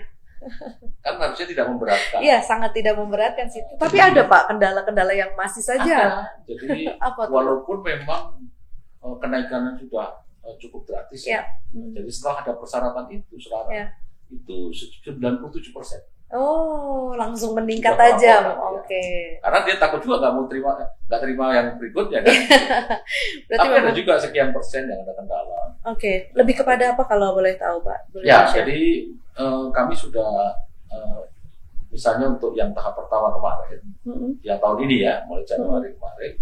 Kan 1.00 1.16
harusnya 1.24 1.48
tidak 1.48 1.66
memberatkan. 1.72 2.20
Iya, 2.20 2.38
sangat 2.44 2.76
tidak 2.76 3.00
memberatkan 3.00 3.48
sih. 3.48 3.64
Tapi 3.80 3.96
ada 3.96 4.28
Pak 4.28 4.52
kendala-kendala 4.52 5.16
yang 5.16 5.32
masih 5.40 5.64
saja. 5.64 6.20
Ada. 6.20 6.44
Jadi 6.44 6.92
Apa 7.08 7.32
walaupun 7.32 7.80
memang 7.80 8.44
eh, 9.00 9.16
kenaikannya 9.24 9.80
sudah 9.80 10.20
eh, 10.44 10.56
cukup 10.60 10.84
gratis 10.84 11.24
ya. 11.24 11.48
Hmm. 11.72 11.96
Jadi 11.96 12.12
setelah 12.12 12.44
ada 12.44 12.54
persyaratan 12.60 13.08
itu 13.08 13.40
sekarang 13.40 13.72
Iya. 13.72 13.86
itu 14.36 14.58
97 15.08 15.72
persen. 15.72 16.04
Oh, 16.30 17.14
langsung 17.14 17.54
meningkat 17.54 17.94
Sudah 17.94 18.10
tajam. 18.12 18.42
melaporkan, 18.48 18.74
Oke. 18.80 19.04
Karena 19.38 19.60
dia 19.62 19.76
takut 19.78 20.00
juga 20.02 20.16
nggak 20.18 20.34
mau 20.34 20.46
terima 20.46 20.72
nggak 21.06 21.22
terima 21.22 21.46
yang 21.52 21.68
berikutnya 21.78 22.20
kan. 22.22 22.34
Berarti 23.48 23.60
Tapi 23.60 23.68
ada 23.70 23.78
memang 23.80 23.94
juga 23.94 24.14
sekian 24.18 24.50
persen 24.50 24.88
yang 24.88 25.02
ada 25.02 25.14
kendala. 25.14 25.62
Oke, 25.86 26.34
lebih 26.34 26.56
kepada 26.56 26.94
apa 26.94 27.04
kalau 27.04 27.34
boleh 27.34 27.54
tahu, 27.54 27.82
Pak? 27.82 28.00
Boleh 28.10 28.26
Ya, 28.26 28.44
di-share? 28.44 28.66
jadi 28.66 28.80
eh, 29.14 29.66
kami 29.70 29.94
sudah 29.94 30.58
eh, 30.90 31.22
misalnya 31.88 32.26
untuk 32.28 32.54
yang 32.54 32.74
tahap 32.74 32.96
pertama 32.96 33.30
kemarin, 33.32 33.80
Mm-mm. 34.02 34.32
yang 34.42 34.58
tahun 34.58 34.78
ini 34.84 35.06
ya, 35.06 35.22
mulai 35.24 35.46
Januari 35.46 35.94
kemarin, 35.94 36.34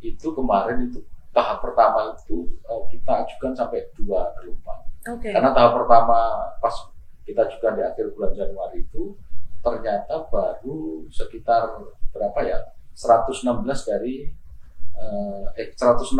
itu 0.00 0.28
kemarin 0.32 0.76
itu 0.82 1.04
tahap 1.30 1.60
pertama 1.60 2.16
itu 2.16 2.48
eh, 2.64 2.82
kita 2.88 3.12
ajukan 3.20 3.52
sampai 3.52 3.84
dua 3.92 4.32
gelombang. 4.34 4.80
Oke. 5.12 5.28
Karena 5.28 5.52
tahap 5.52 5.76
pertama 5.76 6.18
pas 6.56 6.72
kita 7.26 7.42
ajukan 7.50 7.72
di 7.74 7.82
akhir 7.82 8.06
bulan 8.14 8.32
Januari 8.38 8.86
itu 8.86 9.18
ternyata 9.58 10.30
baru 10.30 11.02
sekitar 11.10 11.74
berapa 12.14 12.38
ya 12.46 12.58
116 12.94 13.42
dari 13.90 14.30
eh, 14.96 15.44
eh 15.58 15.68
160 15.74 16.14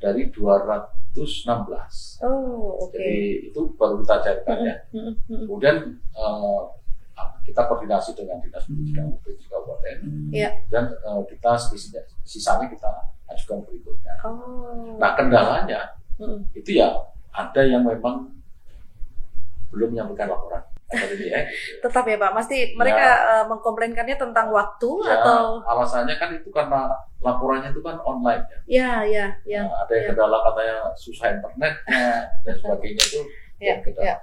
dari 0.00 0.32
216. 0.32 2.24
Oh, 2.24 2.88
oke. 2.88 2.96
Jadi 2.96 3.52
itu 3.52 3.60
baru 3.76 4.00
kita 4.00 4.16
cairkan 4.24 4.58
ya. 4.64 4.76
Mm-mm, 4.96 5.12
mm-mm. 5.28 5.44
Kemudian 5.46 5.76
eh, 6.16 6.62
kita 7.44 7.68
koordinasi 7.68 8.16
dengan 8.16 8.40
dinas 8.40 8.64
pendidikan 8.64 9.12
provinsi 9.20 9.46
kabupaten 9.52 9.96
Iya. 10.32 10.50
dan 10.72 10.88
eh, 10.88 11.22
kita 11.28 11.52
sisanya, 11.60 12.02
sisanya 12.24 12.66
kita 12.72 12.88
ajukan 13.28 13.60
berikutnya. 13.68 14.14
Oh. 14.24 14.96
Nah 14.96 15.12
kendalanya 15.14 16.00
itu 16.56 16.76
ya 16.80 16.88
ada 17.32 17.62
yang 17.64 17.84
memang 17.84 18.39
belum 19.70 19.88
menyampaikan 19.94 20.28
laporan. 20.30 20.62
Ya. 20.90 21.06
gitu. 21.06 21.86
Tetap 21.86 22.02
ya 22.02 22.18
Pak, 22.18 22.34
pasti 22.34 22.74
mereka 22.74 23.06
eh, 23.22 23.44
mengkomplainkannya 23.46 24.18
tentang 24.18 24.50
waktu 24.50 24.90
Ya, 25.06 25.22
atau 25.22 25.62
alasannya 25.62 26.18
kan 26.18 26.34
itu 26.34 26.50
karena 26.50 26.90
laporannya 27.22 27.70
itu 27.70 27.78
kan 27.78 28.02
online 28.02 28.42
ya. 28.50 28.58
ya 28.66 28.90
ya 29.06 29.26
ya. 29.46 29.62
Nah, 29.64 29.86
ada 29.86 29.92
yang 29.94 30.02
ya. 30.02 30.08
kendala 30.10 30.38
katanya 30.42 30.76
susah 30.98 31.26
internetnya 31.30 32.04
dan 32.44 32.54
sebagainya 32.58 33.02
itu 33.06 33.20
Ya, 33.60 33.74
kita. 33.78 34.00
ya. 34.02 34.16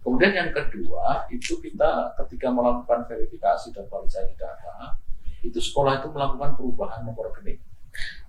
Kemudian 0.00 0.32
yang 0.32 0.50
kedua 0.54 1.26
itu 1.28 1.58
kita 1.58 1.90
ketika 2.24 2.48
melakukan 2.48 3.04
verifikasi 3.04 3.74
dan 3.74 3.84
validasi 3.84 4.32
data 4.38 4.94
itu 5.42 5.58
sekolah 5.58 5.98
itu 5.98 6.08
melakukan 6.08 6.54
perubahan 6.54 7.02
nomor 7.02 7.28
rekening. 7.28 7.58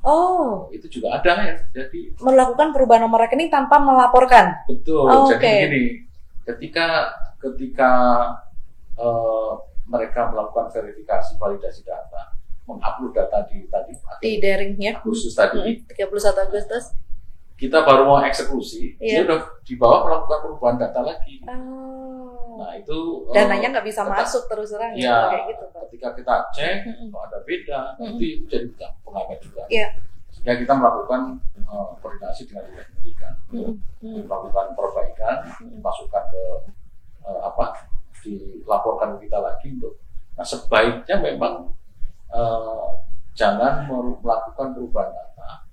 Oh, 0.01 0.71
Itu 0.71 0.87
juga 0.87 1.19
ada 1.19 1.43
ya. 1.43 1.55
Jadi 1.71 2.15
melakukan 2.17 2.71
perubahan 2.71 3.03
nomor 3.03 3.23
rekening 3.23 3.47
tanpa 3.47 3.77
melaporkan. 3.77 4.63
betul. 4.65 5.05
Oh, 5.05 5.27
Jadi 5.27 5.37
oke. 5.37 5.53
begini, 5.67 5.83
ketika 6.47 7.11
ketika 7.37 7.91
eh, 8.95 9.51
mereka 9.85 10.27
melakukan 10.27 10.67
verifikasi 10.69 11.35
validasi 11.35 11.83
data, 11.83 12.35
mengupload 12.63 13.13
data 13.13 13.45
di 13.45 13.67
tadi 13.67 13.93
di 14.19 14.31
daringnya. 14.37 14.99
Agustus 14.99 15.31
tadi, 15.31 15.59
Mm, 15.79 15.87
31 15.87 16.39
Agustus. 16.41 16.85
kita 17.55 17.81
baru 17.81 18.05
mau 18.05 18.19
eksekusi, 18.21 18.93
Iya. 18.97 19.23
dia 19.23 19.25
udah 19.25 19.39
di 19.61 19.73
bawah 19.75 20.05
melakukan 20.05 20.39
perubahan 20.43 20.77
data 20.77 21.01
lagi. 21.01 21.41
Oh. 21.43 22.57
Nah 22.57 22.73
itu 22.73 22.97
eh, 23.27 23.33
Dananya 23.33 23.67
nggak 23.71 23.85
bisa 23.85 24.01
tetap- 24.01 24.17
masuk 24.17 24.43
terus 24.45 24.69
terang 24.69 24.93
ya, 24.93 24.99
ya 24.99 25.09
kalau 25.09 25.29
kayak 25.31 25.45
gitu 25.47 25.63
Pak. 25.67 25.81
ketika 25.87 26.07
kita 26.13 26.33
cek 26.51 26.75
Mm-mm. 26.85 27.07
kalau 27.07 27.23
ada 27.23 27.39
beda, 27.41 27.79
Mm-mm. 27.97 28.17
itu 28.19 28.45
jadi 28.45 28.67
pengamat 29.01 29.37
juga. 29.39 29.63
Iya. 29.69 29.87
Sehingga 30.47 30.63
kita 30.63 30.79
melakukan 30.79 31.21
eh, 31.59 31.87
koordinasi 31.99 32.47
dengan 32.47 32.63
dinas 32.71 32.87
pendidikan 32.87 33.33
Mm-mm. 33.51 33.75
Mm. 33.99 34.23
melakukan 34.31 34.65
perbaikan, 34.79 35.35
Mm. 35.59 35.83
masukkan 35.83 36.23
ke 36.31 36.43
eh, 37.27 37.39
apa, 37.43 37.65
dilaporkan 38.23 39.19
kita 39.19 39.43
lagi 39.43 39.75
untuk. 39.75 39.99
Nah 40.39 40.47
sebaiknya 40.47 41.19
memang 41.19 41.75
eh, 42.31 42.89
jangan 43.35 43.91
melakukan 44.23 44.71
perubahan 44.71 45.11
data, 45.11 45.67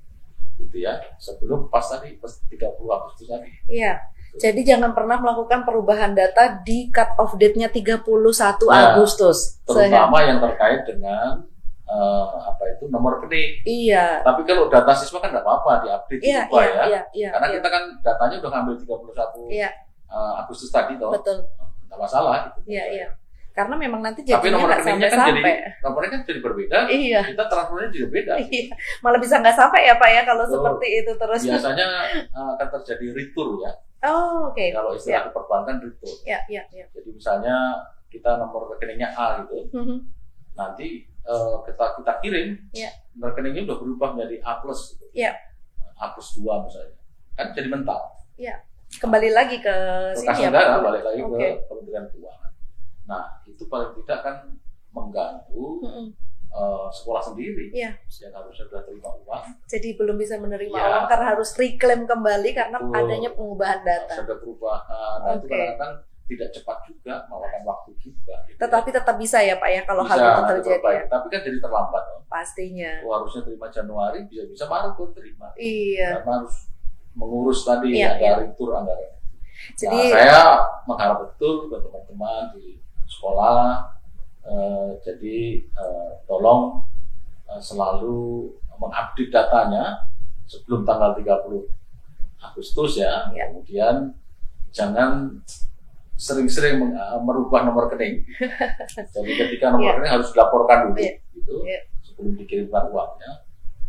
gitu 0.59 0.83
ya, 0.83 0.99
sebelum 1.23 1.71
pas 1.71 1.87
tadi 1.87 2.19
pas 2.19 2.35
30 2.51 2.59
Agustus 2.91 3.31
tadi. 3.31 3.55
Iya. 3.71 4.03
Jadi 4.35 4.67
jangan 4.67 4.91
pernah 4.91 5.23
melakukan 5.23 5.63
perubahan 5.63 6.11
data 6.11 6.59
di 6.67 6.91
cut 6.91 7.15
off 7.23 7.39
date-nya 7.39 7.71
31 7.71 8.67
Ya, 8.67 8.99
Agustus. 8.99 9.63
terutama 9.63 10.19
yang 10.27 10.43
terkait 10.43 10.83
dengan 10.83 11.47
eh, 11.85 12.25
apa 12.41 12.63
itu 12.71 12.85
nomor 12.89 13.19
rekening. 13.19 13.61
Iya. 13.63 14.21
Tapi 14.21 14.41
kalau 14.43 14.67
data 14.67 14.93
siswa 14.93 15.19
kan 15.19 15.29
nggak 15.29 15.43
apa-apa 15.43 15.85
diupdate 15.85 16.23
Iya, 16.23 16.41
lupa 16.49 16.57
iya, 16.57 16.73
ya. 16.73 16.85
iya, 16.85 17.01
iya. 17.13 17.29
Karena 17.31 17.47
iya. 17.47 17.55
kita 17.57 17.69
kan 17.69 17.83
datanya 18.01 18.37
udah 18.41 18.51
ngambil 18.51 18.75
31 18.77 19.53
Iya. 19.53 19.69
eh, 20.07 20.33
Agustus 20.39 20.71
tadi 20.71 20.95
toh, 20.97 21.11
Betul. 21.11 21.39
nggak 21.87 21.99
masalah. 21.99 22.49
Gitu. 22.49 22.59
Iya, 22.73 22.85
iya. 22.91 23.09
Karena 23.55 23.79
memang 23.79 24.03
nanti 24.03 24.27
Tapi 24.27 24.51
jadinya 24.51 24.59
nomor 24.59 24.69
rekeningnya 24.69 25.07
kan 25.07 25.19
jadi 25.23 25.31
sampai-sampai. 25.39 25.55
nomornya 25.87 26.11
kan 26.11 26.21
jadi 26.27 26.41
berbeda. 26.43 26.79
Iya. 26.91 27.21
Kita 27.23 27.45
transfernya 27.47 27.89
juga 27.89 28.07
beda. 28.11 28.33
Iya. 28.51 28.73
Malah 28.99 29.21
bisa 29.21 29.35
nggak 29.39 29.55
sampai 29.55 29.81
ya 29.87 29.95
Pak 29.95 30.11
ya 30.11 30.23
kalau 30.25 30.43
Betul. 30.43 30.55
seperti 30.59 30.87
itu 30.99 31.13
terus. 31.15 31.41
Biasanya 31.47 31.87
eh, 32.11 32.49
akan 32.59 32.69
terjadi 32.75 33.07
retur 33.15 33.49
ya. 33.63 33.71
Oh, 34.05 34.51
oke. 34.51 34.65
Kalau 34.69 34.91
istilah 34.93 35.31
perbankan 35.31 35.81
retur. 35.81 36.13
Ya, 36.27 36.37
ya, 36.45 36.61
ya. 36.69 36.85
Jadi 36.91 37.09
misalnya 37.09 37.79
kita 38.11 38.37
nomor 38.37 38.69
rekeningnya 38.69 39.09
A 39.11 39.39
gitu, 39.41 39.71
Mhm. 39.71 39.97
Nanti 40.55 40.87
eh, 41.05 41.55
kita 41.65 41.85
kita 41.97 42.13
kirim, 42.21 42.49
Iya. 42.71 42.91
rekeningnya 43.17 43.65
udah 43.65 43.79
berubah 43.79 44.09
menjadi 44.13 44.37
A 44.43 44.61
plus. 44.61 44.95
Gitu. 44.95 45.07
Iya. 45.17 45.33
A 45.97 46.13
plus 46.13 46.37
dua 46.37 46.61
misalnya. 46.61 46.95
Kan 47.33 47.51
jadi 47.53 47.69
mental. 47.69 48.01
Kembali 48.95 49.35
lagi 49.35 49.59
ke 49.59 49.75
sini 50.15 50.39
ya 50.39 50.55
negara 50.55 50.79
balik 50.79 51.03
lagi 51.03 51.19
Oke. 51.19 51.35
ke 51.35 51.67
Kementerian 51.67 52.07
Keuangan. 52.09 52.53
Nah 53.05 53.25
itu 53.45 53.67
paling 53.67 53.91
tidak 53.97 54.23
kan 54.23 54.37
mengganggu 54.95 55.67
Mhm. 55.83 56.07
eh, 56.55 56.87
sekolah 56.93 57.19
sendiri 57.21 57.75
Iya. 57.75 57.91
yang 58.23 58.31
harusnya 58.33 58.71
sudah 58.71 58.87
terima 58.87 59.11
uang 59.19 59.43
Jadi 59.67 59.99
belum 59.99 60.15
bisa 60.15 60.39
menerima 60.39 60.71
Iya. 60.71 60.87
uang 60.87 61.07
karena 61.11 61.27
harus 61.35 61.51
reclaim 61.59 62.07
kembali 62.07 62.51
karena 62.55 62.79
Betul. 62.79 62.95
adanya 62.95 63.31
pengubahan 63.35 63.81
data. 63.83 64.15
ada 64.23 64.35
perubahan 64.39 65.17
nah 65.19 65.33
itu 65.33 65.43
Oke. 65.43 65.51
kadang-kadang 65.51 65.95
tidak 66.25 66.49
cepat 66.57 66.77
juga 66.89 67.29
memakan 67.29 67.63
waktu 67.69 67.91
juga 68.01 68.35
gitu. 68.49 68.57
Tetapi 68.57 68.89
tetap 68.89 69.17
bisa 69.21 69.45
ya 69.45 69.61
Pak 69.61 69.69
ya 69.69 69.83
kalau 69.85 70.03
bisa 70.09 70.17
hal 70.17 70.25
itu 70.25 70.43
terjadi 70.57 70.89
ya. 70.89 71.05
tapi 71.13 71.27
kan 71.29 71.41
jadi 71.45 71.59
terlambat 71.61 72.03
loh. 72.09 72.21
Pastinya. 72.29 72.93
Oh, 73.05 73.13
harusnya 73.21 73.43
terima 73.45 73.69
Januari 73.69 74.19
bisa 74.25 74.43
bisa 74.49 74.65
Maret 74.65 74.93
pun 74.97 75.13
terima 75.13 75.53
Iya. 75.61 76.21
karena 76.21 76.33
harus 76.41 76.57
mengurus 77.15 77.61
tadi 77.63 77.95
Iya, 77.95 78.17
ada 78.19 78.43
retur 78.43 78.75
anggaran 78.75 79.13
Jadi 79.79 80.03
nah, 80.11 80.17
saya 80.19 80.41
mengharap 80.89 81.19
betul 81.31 81.71
ke 81.71 81.77
teman-teman 81.79 82.43
di 82.57 82.81
sekolah 83.07 83.87
eh, 84.49 84.91
jadi 85.05 85.39
eh, 85.63 86.11
tolong 86.27 86.83
eh, 87.53 87.61
selalu 87.61 88.51
mengupdate 88.81 89.31
datanya 89.31 90.11
sebelum 90.49 90.83
tanggal 90.83 91.15
30 91.17 91.69
Agustus 92.45 93.01
ya. 93.01 93.31
Ya. 93.33 93.49
Kemudian 93.49 94.13
jangan 94.75 95.41
sering-sering 96.15 96.79
eh, 96.95 97.19
merubah 97.21 97.67
nomor 97.67 97.91
rekening. 97.91 98.23
Jadi 99.15 99.31
ketika 99.35 99.75
nomor 99.75 99.83
Ya. 99.85 99.93
rekening 99.99 100.13
harus 100.21 100.29
dilaporkan 100.31 100.79
dulu 100.91 100.99
Ya. 100.99 101.13
gitu 101.35 101.55
Ya. 101.67 101.81
sebelum 102.03 102.33
dikirimkan 102.39 102.91
uangnya 102.91 103.31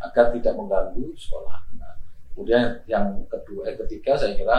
agar 0.01 0.33
tidak 0.33 0.53
mengganggu 0.57 1.05
sekolah. 1.15 1.59
Nah, 1.77 1.93
kemudian 2.33 2.81
yang 2.85 3.25
kedua, 3.29 3.69
eh, 3.69 3.77
ketiga 3.79 4.17
saya 4.17 4.33
kira 4.33 4.57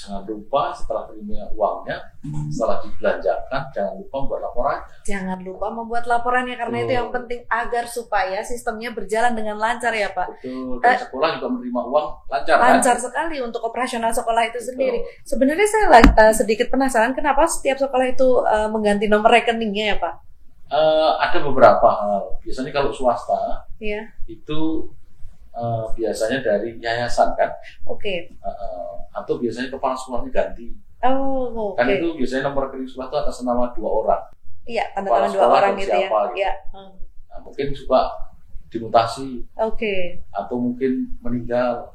jangan 0.00 0.24
lupa 0.24 0.72
setelah 0.72 1.04
terima 1.04 1.44
uangnya, 1.52 2.00
setelah 2.48 2.80
dibelanjakan, 2.80 3.60
jangan 3.68 3.94
lupa 3.94 4.16
membuat 4.16 4.40
laporannya. 4.42 4.84
Jangan 5.04 5.38
lupa 5.40 5.66
membuat 5.68 6.04
laporannya 6.06 6.56
karena 6.56 6.76
itu 6.80 6.92
yang 6.94 7.08
penting 7.10 7.40
agar 7.46 7.84
supaya 7.84 8.40
sistemnya 8.40 8.90
berjalan 8.90 9.36
dengan 9.36 9.60
lancar 9.60 9.92
ya 9.92 10.08
Pak. 10.10 10.40
Betul. 10.40 10.80
Dan 10.80 10.88
Eh, 10.90 11.00
sekolah 11.04 11.28
juga 11.36 11.48
menerima 11.50 11.80
uang 11.84 12.06
lancar, 12.26 12.54
kan? 12.56 12.68
Lancar 12.74 12.96
sekali 12.96 13.36
untuk 13.38 13.60
operasional 13.60 14.08
sekolah 14.10 14.42
itu 14.48 14.58
sendiri. 14.58 14.98
Sebenarnya 15.22 15.68
saya 15.68 15.86
eh, 16.00 16.32
sedikit 16.32 16.66
penasaran 16.66 17.12
kenapa 17.12 17.44
setiap 17.44 17.76
sekolah 17.76 18.06
itu 18.08 18.28
eh, 18.42 18.68
mengganti 18.72 19.04
nomor 19.04 19.28
rekeningnya 19.28 19.84
ya 19.92 19.98
Pak? 20.00 20.14
Eh, 20.70 21.12
ada 21.18 21.38
beberapa 21.42 21.88
hal. 21.90 22.40
Biasanya 22.40 22.70
kalau 22.70 22.88
swasta 22.88 23.66
Iya. 23.76 24.06
itu 24.24 24.86
eh, 25.50 25.84
biasanya 25.92 26.38
dari 26.40 26.78
yayasan 26.78 27.34
kan, 27.34 27.50
Oke. 27.82 28.30
Eh, 28.30 28.46
eh, 28.46 28.59
atau 29.20 29.34
biasanya 29.36 29.68
kepala 29.68 29.94
sekolahnya 29.94 30.30
ganti. 30.30 30.72
Oh, 31.00 31.72
oke. 31.72 31.76
Kan 31.76 31.88
itu 31.88 32.12
biasanya 32.14 32.48
nomor 32.48 32.68
rekening 32.68 32.86
sekolah 32.86 33.08
itu 33.08 33.16
atas 33.18 33.36
nama 33.40 33.72
dua 33.72 33.88
orang. 33.88 34.22
Iya, 34.64 34.84
tanda 34.92 35.08
tangan 35.08 35.30
dua 35.32 35.46
orang 35.48 35.72
atau 35.72 35.80
gitu 35.80 35.90
ya. 35.90 35.98
siapa 35.98 36.18
gitu. 36.20 36.36
Iya. 36.38 36.52
Hmm. 36.70 36.92
Nah, 37.26 37.38
mungkin 37.40 37.66
juga 37.70 38.00
dimutasi 38.68 39.28
Oke. 39.56 39.96
atau 40.30 40.56
mungkin 40.56 40.90
meninggal 41.18 41.90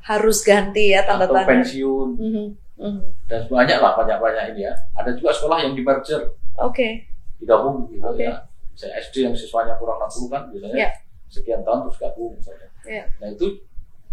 Harus 0.00 0.40
ganti 0.40 0.90
ya 0.90 1.04
tanda 1.04 1.24
atau 1.24 1.36
tangan. 1.36 1.48
pensiun 1.60 2.08
Mhm, 2.16 2.46
mhm. 2.76 3.00
dan 3.28 3.40
banyak 3.46 3.78
lah 3.78 3.92
banyak 3.94 4.18
banyak 4.18 4.44
ini 4.52 4.60
ya. 4.64 4.72
Ada 4.94 5.12
juga 5.12 5.30
sekolah 5.30 5.58
yang 5.60 5.72
di 5.72 5.82
merger 5.82 6.32
Oke. 6.56 7.04
digabung 7.36 7.86
gitu 7.86 8.02
Oke. 8.02 8.24
ya. 8.24 8.34
Saya 8.72 8.96
SD 8.96 9.26
yang 9.26 9.34
siswanya 9.34 9.76
kurang 9.76 10.00
60 10.00 10.26
kan 10.28 10.42
biasanya 10.48 10.74
Iya. 10.74 10.90
sekian 11.28 11.60
tahun 11.62 11.84
terus 11.84 11.98
gabung 12.00 12.32
misalnya. 12.32 12.68
Iya. 12.82 13.04
Nah 13.20 13.28
itu 13.28 13.46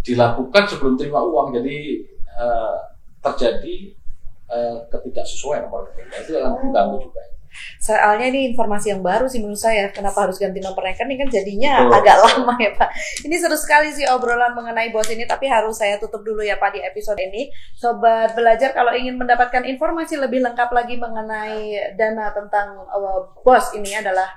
dilakukan 0.04 0.63
sebelum 0.68 0.94
terima 0.96 1.24
uang 1.24 1.56
jadi 1.56 2.04
eh, 2.36 2.76
terjadi 3.24 3.76
eh, 4.45 4.78
ketidaksesuaian 4.93 5.65
nomor 5.65 5.89
rekening. 5.89 6.10
Nah, 6.12 6.19
itu 6.21 6.32
Oh. 6.38 6.60
mengganggu 6.62 6.98
juga. 7.02 7.21
Soalnya 7.80 8.28
ini 8.28 8.52
informasi 8.52 8.91
yang 8.91 9.00
baru 9.00 9.32
sih 9.32 9.39
menurut 9.39 9.58
saya. 9.60 9.88
Kenapa 9.95 10.28
harus 10.28 10.36
ganti 10.36 10.60
nomor 10.60 10.84
rekening 10.84 11.24
kan 11.24 11.30
jadinya 11.32 11.88
Betul. 11.88 11.98
agak 12.04 12.17
lama 12.19 12.54
ya 12.60 12.71
Pak. 12.76 12.89
Ini 13.24 13.36
seru 13.39 13.56
sekali 13.56 13.95
sih 13.95 14.04
obrolan 14.12 14.52
mengenai 14.52 14.91
bos 14.91 15.08
ini. 15.08 15.24
Tapi 15.24 15.48
harus 15.48 15.80
saya 15.80 15.95
tutup 15.95 16.21
dulu 16.28 16.43
ya 16.43 16.60
Pak 16.60 16.76
di 16.76 16.84
episode 16.84 17.15
ini. 17.15 17.48
Sobat 17.74 18.36
belajar 18.36 18.76
kalau 18.76 18.91
ingin 18.91 19.15
mendapatkan 19.15 19.63
informasi 19.63 20.19
lebih 20.19 20.43
lengkap 20.43 20.69
lagi 20.76 21.00
mengenai 21.00 21.95
dana 21.95 22.36
tentang 22.36 22.76
uh, 22.91 23.24
bos 23.39 23.71
ini 23.71 23.95
adalah 23.95 24.28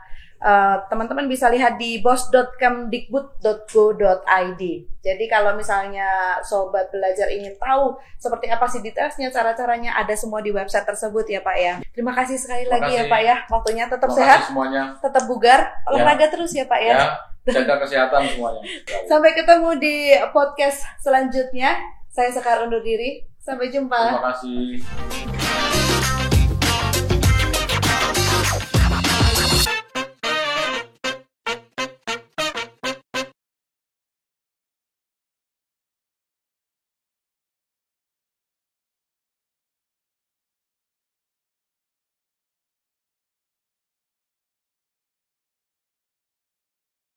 uh, 0.43 0.77
teman-teman 0.91 1.27
bisa 1.27 1.51
lihat 1.51 1.79
di 1.79 1.99
bos.kemdikbud.go.id. 2.03 4.63
Jadi 4.99 5.29
kalau 5.31 5.57
misalnya 5.57 6.39
sobat 6.43 6.91
belajar 6.91 7.31
ingin 7.31 7.55
tahu 7.57 7.97
seperti 8.19 8.51
apa 8.51 8.67
sih 8.67 8.83
detailnya, 8.83 9.31
cara-caranya 9.31 9.95
ada 9.97 10.17
semua 10.19 10.43
di 10.43 10.51
website 10.51 10.87
tersebut 10.87 11.27
ya 11.31 11.41
Pak 11.43 11.57
ya. 11.57 11.81
Terima 11.95 12.15
kasih 12.15 12.39
sekali 12.39 12.65
Terima 12.67 12.79
lagi 12.83 12.95
ya 12.95 13.03
kasih. 13.07 13.13
Pak 13.13 13.21
ya. 13.23 13.37
Waktunya 13.51 13.85
tetap 13.87 14.09
Terima 14.11 14.21
sehat, 14.21 14.41
semuanya 14.51 14.97
tetap 14.99 15.23
bugar, 15.31 15.73
olahraga 15.89 16.27
terus 16.31 16.55
ya 16.55 16.65
Pak 16.67 16.81
ya. 16.83 16.99
ya. 16.99 17.09
Jaga 17.49 17.81
kesehatan 17.81 18.29
semuanya. 18.29 18.61
Sampai 19.11 19.33
ketemu 19.33 19.81
di 19.81 20.13
podcast 20.37 20.85
selanjutnya. 21.01 21.81
Saya 22.13 22.29
Sekar 22.35 22.67
undur 22.67 22.83
diri. 22.85 23.25
Sampai 23.41 23.73
jumpa. 23.73 23.97
Terima 23.97 24.25
kasih. 24.35 25.48